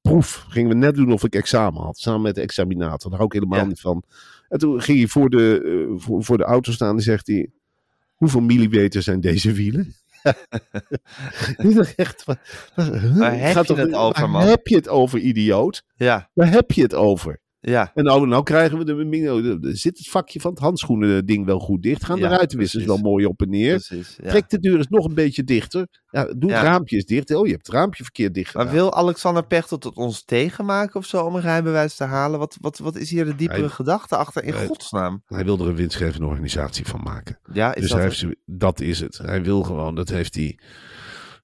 [0.03, 1.99] proef gingen we net doen of ik examen had.
[1.99, 3.11] Samen met de examinator.
[3.11, 3.65] Daar hou ik helemaal Ja.
[3.67, 4.03] niet van.
[4.49, 7.51] En toen ging hij voor de, voor, voor de auto staan en zegt hij:
[8.15, 9.95] Hoeveel millimeter zijn deze wielen?
[11.97, 12.39] echt, wat-
[12.75, 13.17] huh?
[13.19, 14.43] Waar heb je het over, waar man?
[14.43, 15.83] heb je het over, idioot?
[15.97, 17.41] Ja, Waar heb je het over?
[17.69, 17.91] Ja.
[17.95, 21.59] En nou, nou krijgen we de, de- zit het vakje van het handschoenen ding wel
[21.59, 22.05] goed dicht.
[22.05, 23.75] Gaan Ja, de ruitenwissers wel mooi op en neer.
[23.87, 24.19] Precies.
[24.23, 24.29] Ja.
[24.31, 25.87] Trek de deur eens nog een beetje dichter.
[26.11, 27.35] Ja, doe het raampje eens dicht.
[27.35, 31.07] Oh, je hebt het raampje verkeerd dicht Maar wil Alexander Pechtold het ons tegenmaken of
[31.07, 32.39] zo om een rijbewijs te halen?
[32.39, 35.23] Wat, wat, wat is hier de diepere Hij- gedachte achter in Hij- godsnaam?
[35.27, 37.39] Hij wil er een winstgevende organisatie van maken.
[37.53, 39.19] Ja, is dus dat hij heeft, dat is het.
[39.19, 40.59] Hij wil gewoon, dat heeft hij...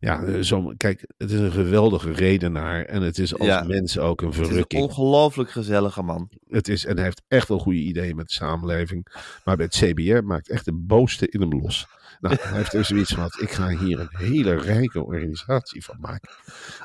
[0.04, 2.84] Ja, eh, zo, kijk, het is een geweldige redenaar.
[2.84, 3.62] En het is als Ja.
[3.62, 4.82] mens ook een Het is een verrukking.
[4.82, 6.30] ongelooflijk gezellige man.
[6.48, 9.06] Het is, en hij heeft echt wel goede ideeën met de samenleving.
[9.44, 11.86] Maar bij het CBR maakt echt de boosste in hem los.
[12.20, 16.30] Nou, hij heeft er zoiets van, ik ga hier een hele rijke organisatie van maken.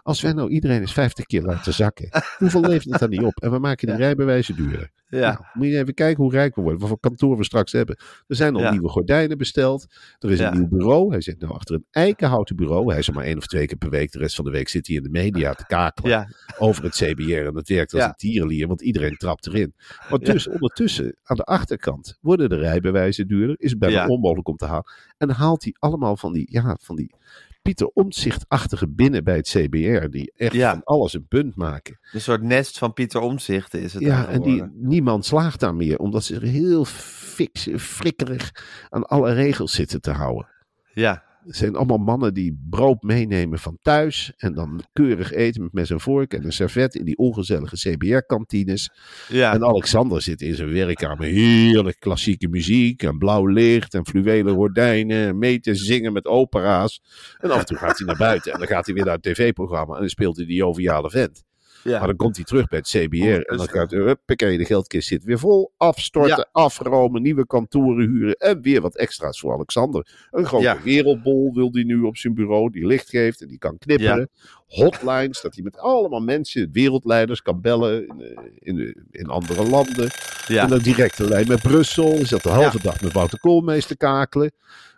[0.04, 3.40] Als wij nou iedereen eens 50 keer laten zakken, hoeveel levert het dan niet op?
[3.44, 4.90] En we maken die rijbewijzen duurder.
[5.10, 7.72] Ja, Nou, moet je even kijken hoe rijk we worden, wat voor kantoor we straks
[7.72, 7.98] hebben.
[8.28, 8.72] Er zijn al Ja.
[8.72, 9.86] nieuwe gordijnen besteld.
[10.20, 10.52] Er is Ja.
[10.52, 11.12] een nieuw bureau.
[11.12, 12.90] Hij zit nou achter een eikenhouten bureau.
[12.90, 14.12] Hij is er maar één of twee keer per week.
[14.12, 16.96] De rest van de week zit hij in de media te kakelen ja, over het
[16.96, 17.46] CBR.
[17.46, 19.74] En dat werkt als een tierenlier, want iedereen trapt erin.
[20.10, 23.56] Maar dus ondertussen, aan de achterkant, worden de rijbewijzen duurder.
[23.60, 24.92] Is het bijna onmogelijk om te halen.
[25.18, 27.14] En haalt hij allemaal van die, ja, van die
[27.62, 30.08] Pieter Omtzigt-achtige binnen bij het CBR.
[30.10, 30.72] Die echt Ja.
[30.72, 32.00] van alles een punt maken.
[32.12, 35.98] een soort nest van Pieter Omzicht is het Ja, en die, niemand slaagt daar meer.
[35.98, 38.52] Omdat ze er heel fix, frikkerig
[38.90, 40.48] aan alle regels zitten te houden.
[40.94, 44.34] Ja, Het zijn allemaal mannen die brood meenemen van thuis.
[44.38, 48.92] En dan keurig eten met mes en vork en een servet in die ongezellige CBR-kantines.
[49.28, 51.26] ja, En Alexander zit in zijn werkkamer.
[51.26, 55.28] Heerlijk klassieke muziek en blauw licht en fluwelen gordijnen.
[55.28, 57.02] En mee te zingen met opera's.
[57.38, 58.54] En af en toe gaat hij naar buiten.
[58.54, 59.94] En dan gaat hij weer naar het tv-programma.
[59.94, 61.44] En dan speelt hij die joviale vent.
[61.84, 61.98] Ja.
[61.98, 63.26] Maar dan komt hij terug bij het CBR.
[63.26, 65.72] En dan gaat huppakee, de geldkist zit weer vol.
[65.78, 68.36] Afstorten, afromen, nieuwe kantoren huren.
[68.36, 70.28] En weer wat extra's voor Alexander.
[70.32, 72.72] Een grote wereldbol wil hij nu op zijn bureau.
[72.72, 74.30] Die licht geeft en die kan knipperen.
[74.70, 79.64] Hotlines, dat hij met allemaal mensen, wereldleiders, kan bellen in, eh, in, de- in andere
[79.70, 80.10] landen.
[80.48, 80.64] ja.
[80.64, 82.12] En dan directe lijn met Brussel.
[82.14, 84.52] Is dat de halve dag met Wouter Koolmees te kakelen.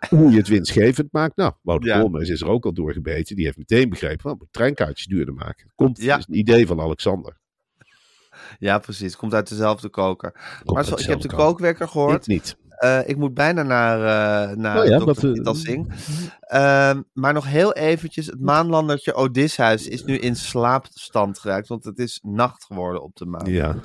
[0.08, 1.36] Hoe je het winstgevend maakt.
[1.36, 2.00] Nou, Wouter Ja.
[2.00, 3.36] Koolmees is er ook al doorgebeten.
[3.36, 5.72] Die heeft meteen begrepen, oh, moet treinkaartjes duurder maken.
[5.74, 6.08] Komt, Ja.
[6.08, 7.36] dat is een idee van Alexander.
[8.58, 9.16] ja, precies.
[9.16, 10.32] Komt uit dezelfde koker.
[10.64, 12.20] Komt maar zo, ik heb de kookwekker gehoord.
[12.22, 12.56] Ik niet.
[12.82, 15.88] Eh, ik moet bijna naar, eh naar Oh ja, wat, eh, Singh.
[16.40, 21.98] Ehm, maar nog heel eventjes, het maanlandertje Odysseus is nu in slaapstand geraakt, want het
[21.98, 23.50] is nacht geworden op de maan.
[23.52, 23.76] Ja.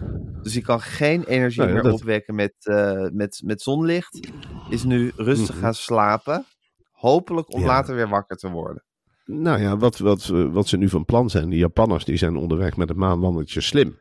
[0.41, 2.53] Dus hij kan geen energie Nou ja, meer dat- opwekken met,
[3.13, 4.29] met, met zonlicht.
[4.69, 5.63] Is nu rustig Mhm.
[5.63, 6.45] gaan slapen.
[6.91, 7.65] Hopelijk om Ja.
[7.65, 8.83] later weer wakker te worden.
[9.25, 11.49] Nou ja, wat, wat, wat ze nu van plan zijn.
[11.49, 13.97] De Japanners die zijn onderweg met het maanlandertje slim.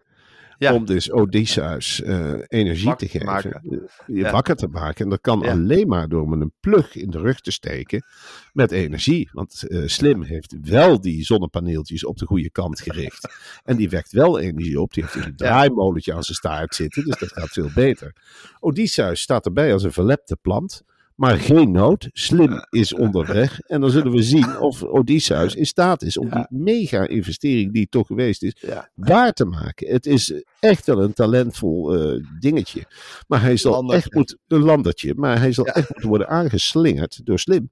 [0.59, 0.75] Ja.
[0.75, 3.27] Om dus Odysseus eh, energie te geven.
[3.27, 3.51] maken.
[3.53, 3.71] eh,
[4.07, 4.31] Je Ja.
[4.33, 5.05] wakker te maken.
[5.05, 5.51] En dat kan Ja.
[5.51, 8.05] alleen maar door met een plug in de rug te steken.
[8.53, 9.29] Met energie.
[9.33, 13.29] Want eh, Slim heeft wel die zonnepaneeltjes op de goede kant gericht.
[13.65, 14.93] en die wekt wel energie op.
[14.95, 17.05] Die heeft dus een draaimolentje aan zijn staart zitten.
[17.05, 18.15] Dus dat gaat veel beter.
[18.61, 20.83] Odysseus staat erbij als een verlepte plant.
[21.17, 22.09] Maar geen nood.
[22.13, 23.61] Slim is onderweg.
[23.61, 27.91] En dan zullen we zien of Odysseus in staat is om die mega-investering die het
[27.91, 28.57] toch geweest is,
[28.95, 29.89] waar te maken.
[29.93, 32.85] Het is echt wel een talentvol eh, dingetje.
[33.27, 34.03] Maar hij zal Landertje.
[34.05, 35.73] echt moeten, een landertje, maar hij zal Ja.
[35.75, 37.71] echt moeten worden aangeslingerd door Slim.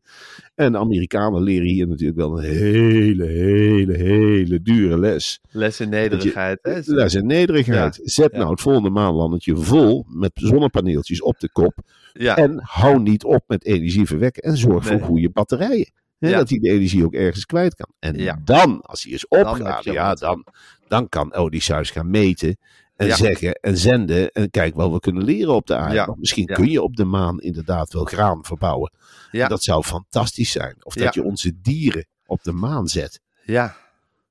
[0.55, 5.41] En de Amerikanen leren hier natuurlijk wel een hele, hele, hele dure les.
[5.51, 6.59] Les in nederigheid.
[6.63, 6.81] Hè?
[6.85, 8.01] Les in nederigheid.
[8.03, 8.39] Zet Ja.
[8.39, 11.75] nou het volgende maanlandertje vol met zonnepaneeltjes op de kop.
[12.13, 12.37] Ja.
[12.37, 14.43] En hou niet op met energie verwekken.
[14.43, 14.99] En zorg Nee.
[14.99, 15.93] voor goede batterijen.
[16.19, 16.39] Hè, Ja.
[16.39, 17.89] Dat hij de energie ook ergens kwijt kan.
[17.99, 18.41] En Ja.
[18.45, 20.47] dan, als hij is opgehaald, je ja, dan,
[20.89, 22.57] dan kan Odysseus gaan meten.
[22.97, 23.15] En Ja.
[23.17, 24.31] zeggen en zenden.
[24.33, 25.95] En kijk wat we kunnen leren op de aarde.
[25.95, 26.15] Ja.
[26.19, 26.55] Misschien Ja.
[26.55, 28.93] kun je op de maan inderdaad wel graan verbouwen.
[29.31, 30.77] Dat zou fantastisch zijn.
[30.81, 33.21] Of dat je onze dieren op de maan zet.
[33.45, 33.77] Ja.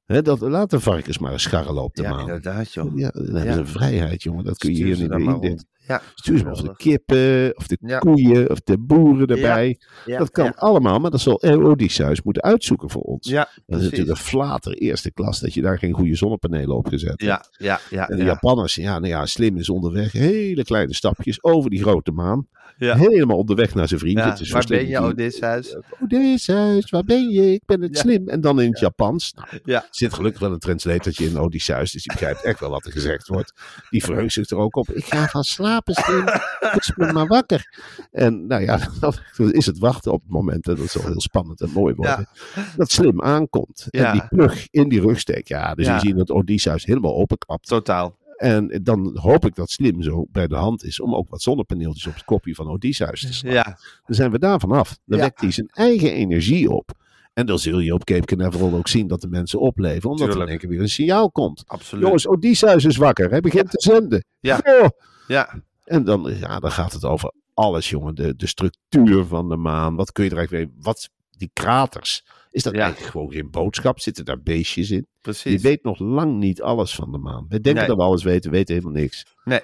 [0.06, 2.20] Hè, dat, laat de varkens maar eens scharrelen op de ja, maan.
[2.20, 2.98] inderdaad, joh.
[2.98, 4.44] Ja, dan hebben ze een vrijheid, jongen.
[4.46, 5.64] Dat kun je Stuur hier niet meer.
[5.88, 8.00] Ja, Stuur ze maar of de kippen, of de Ja.
[8.00, 9.80] koeien, of de boeren erbij.
[10.06, 13.28] Ja, dat kan allemaal, maar dat zal Odysseus moeten uitzoeken voor ons.
[13.30, 13.84] Ja, dat is precies.
[13.90, 17.22] natuurlijk een flater eerste klas dat je daar geen goede zonnepanelen op gezet hebt.
[17.22, 18.10] Ja, ja, ja.
[18.10, 18.30] En de ja.
[18.30, 20.12] Japanners, ja, nou ja, slim is onderweg.
[20.12, 22.48] Hele kleine stapjes over die grote maan.
[22.84, 22.96] Ja.
[22.96, 24.24] Helemaal op de weg naar zijn vrienden.
[24.24, 25.76] Ja, Het is zo waar ben je, Odysseus?
[26.04, 27.54] Odysseus, waar ben je?
[27.54, 28.02] Ik ben het Ja.
[28.02, 28.28] slim.
[28.28, 29.34] En dan in het Japans.
[29.34, 29.86] Nou, Ja.
[29.90, 33.28] zit gelukkig wel een translatortje in Odysseus, dus die begrijpt echt wel wat er gezegd
[33.28, 33.54] wordt.
[33.90, 34.90] Die verheugt zich er ook op.
[34.90, 36.26] Ik ga van slapen, slim.
[36.72, 37.82] Kus me maar wakker.
[38.12, 39.14] En nou ja, dan
[39.52, 42.28] is het wachten op het moment, en dat zal heel spannend en mooi worden,
[42.76, 43.88] dat slim aankomt.
[43.90, 45.48] En die plug in die rug steekt.
[45.48, 47.68] Ja, dus je ziet dat Odysseus helemaal openklapt.
[47.68, 48.22] Totaal.
[48.44, 52.08] En dan hoop ik dat Slim zo bij de hand is om ook wat zonnepaneeltjes
[52.08, 53.54] op het kopje van Odysseus te slaan.
[53.54, 53.64] Ja,
[54.06, 54.98] Dan zijn we daar vanaf.
[55.06, 55.24] Dan Ja.
[55.24, 56.92] wekt hij zijn eigen energie op.
[57.34, 60.10] En dan zul je op Cape Canaveral ook zien dat de mensen opleven.
[60.10, 61.64] Omdat er in één keer weer een signaal komt.
[61.68, 62.04] absoluut.
[62.04, 63.30] Jongens, Odysseus is wakker.
[63.30, 64.26] Hij begint te zenden.
[64.40, 64.60] Ja.
[64.64, 64.88] Oh.
[65.28, 68.16] Ja, En dan, ja, dan gaat het over alles, jongen.
[68.16, 69.96] De, de structuur van de maan.
[69.96, 70.84] Wat kun je er eigenlijk mee?
[70.84, 72.26] Wat, die kraters.
[72.54, 72.82] Is dat Ja.
[72.82, 74.00] eigenlijk gewoon geen boodschap?
[74.00, 74.98] Zitten daar beestjes in?
[74.98, 75.62] Je precies.
[75.62, 77.46] weet nog lang niet alles van de maan.
[77.50, 77.88] We denken Nee.
[77.88, 79.26] dat we alles weten, we weten helemaal niks.
[79.44, 79.60] Nee,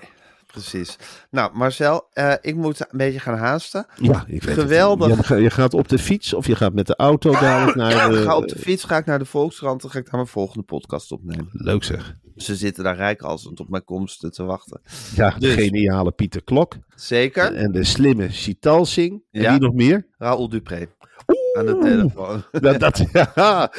[0.47, 0.95] precies.
[1.31, 3.85] Nou, Marcel, eh, ik moet een beetje gaan haasten.
[3.95, 5.17] Ja, ik weet Geweldig.
[5.17, 5.27] Het.
[5.27, 7.91] Je, je gaat op de fiets of je gaat met de auto dadelijk naar...
[7.91, 10.05] Ja, de- ik ga op de fiets, ga ik naar de Volkskrant, dan ga ik
[10.05, 11.49] daar mijn volgende podcast opnemen.
[11.51, 12.15] Leuk zeg.
[12.35, 14.81] Ze zitten daar rijkhalsend op mijn komst te wachten.
[15.15, 15.53] Ja, de Dus.
[15.53, 16.75] geniale Pieter Klok.
[16.95, 19.21] Zeker, En de slimme Chital Singh.
[19.31, 19.51] En Ja.
[19.51, 20.07] wie nog meer?
[20.17, 20.87] Raoul Dupré.
[21.59, 22.43] Aan de telefoon.
[22.61, 23.31] Dat, dat, ja,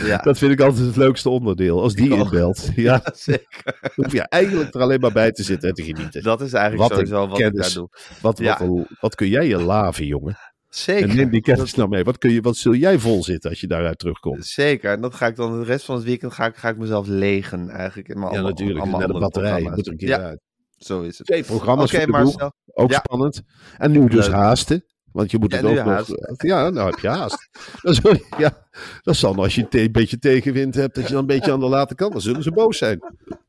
[0.04, 0.16] Ja.
[0.16, 1.82] dat vind ik altijd het leukste onderdeel.
[1.82, 2.24] Als die ook.
[2.24, 2.68] inbelt.
[2.76, 3.78] Ja, Zeker.
[3.80, 6.22] dan hoef je eigenlijk er alleen maar bij te zitten en te genieten.
[6.22, 7.88] Dat is eigenlijk Wat sowieso wat ik daar doe.
[8.20, 8.58] Wat, Ja.
[8.66, 10.36] wat, wat kun jij je laven, jongen?
[10.68, 11.08] Zeker.
[11.08, 12.04] En neem die kennis nou mee.
[12.04, 14.46] Wat, kun je, wat zul jij vol zitten als je daaruit terugkomt?
[14.46, 14.92] Zeker.
[14.92, 17.06] En dat ga ik dan de rest van het weekend ga ik, ga ik mezelf
[17.06, 18.08] legen eigenlijk.
[18.08, 18.78] In mijn Ja, allemaal- natuurlijk.
[18.80, 19.60] allemaal andere batterij.
[19.62, 20.40] Moet er een keer Ja, uit.
[20.76, 21.26] zo is het.
[21.26, 22.52] Twee programma's Oké, voor de.
[22.72, 22.98] Ook Ja.
[22.98, 23.42] spannend.
[23.78, 24.34] En nu dus Leuk.
[24.34, 24.84] haasten.
[25.12, 25.84] Want je moet het ook nog...
[25.84, 26.14] haast.
[26.36, 27.48] Ja, nou heb je haast.
[28.02, 28.66] Wel- ja,
[29.02, 31.66] dat zal als je een beetje tegenwind hebt, dat je dan een beetje aan de
[31.68, 33.00] late kant, dan zullen ze boos zijn.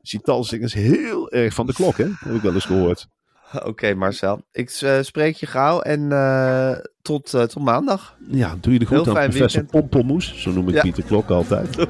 [0.02, 2.06] Citalsing is heel erg van de klok, hè?
[2.18, 3.06] Heb ik wel eens gehoord.
[3.70, 4.40] Oké, Marcel.
[4.52, 6.72] Ik eh, spreek je gauw en eh,
[7.02, 8.16] tot, eh, tot maandag.
[8.28, 9.64] Ja, doe je de Heel goed aan professor.
[9.64, 10.42] Pompelmoes.
[10.42, 10.80] Zo noem ik Ja.
[10.82, 11.76] Pieter Klok altijd.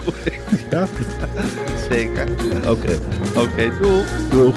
[0.70, 0.86] Ja,
[1.90, 2.28] Zeker.
[2.68, 2.98] oké.
[3.36, 4.04] Oké, doei.
[4.30, 4.56] Doeg.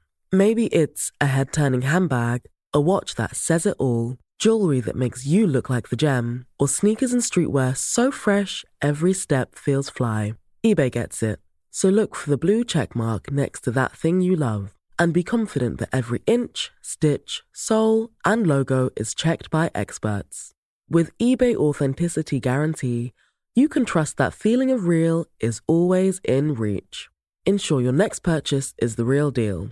[0.33, 5.25] Maybe it's a head turning handbag, a watch that says it all, jewelry that makes
[5.25, 10.35] you look like the gem, or sneakers and streetwear so fresh every step feels fly.
[10.65, 11.39] eBay gets it.
[11.69, 15.21] So look for the blue check mark next to that thing you love and be
[15.21, 20.53] confident that every inch, stitch, sole, and logo is checked by experts.
[20.89, 23.11] With eBay Authenticity Guarantee,
[23.53, 27.09] you can trust that feeling of real is always in reach.
[27.45, 29.71] Ensure your next purchase is the real deal.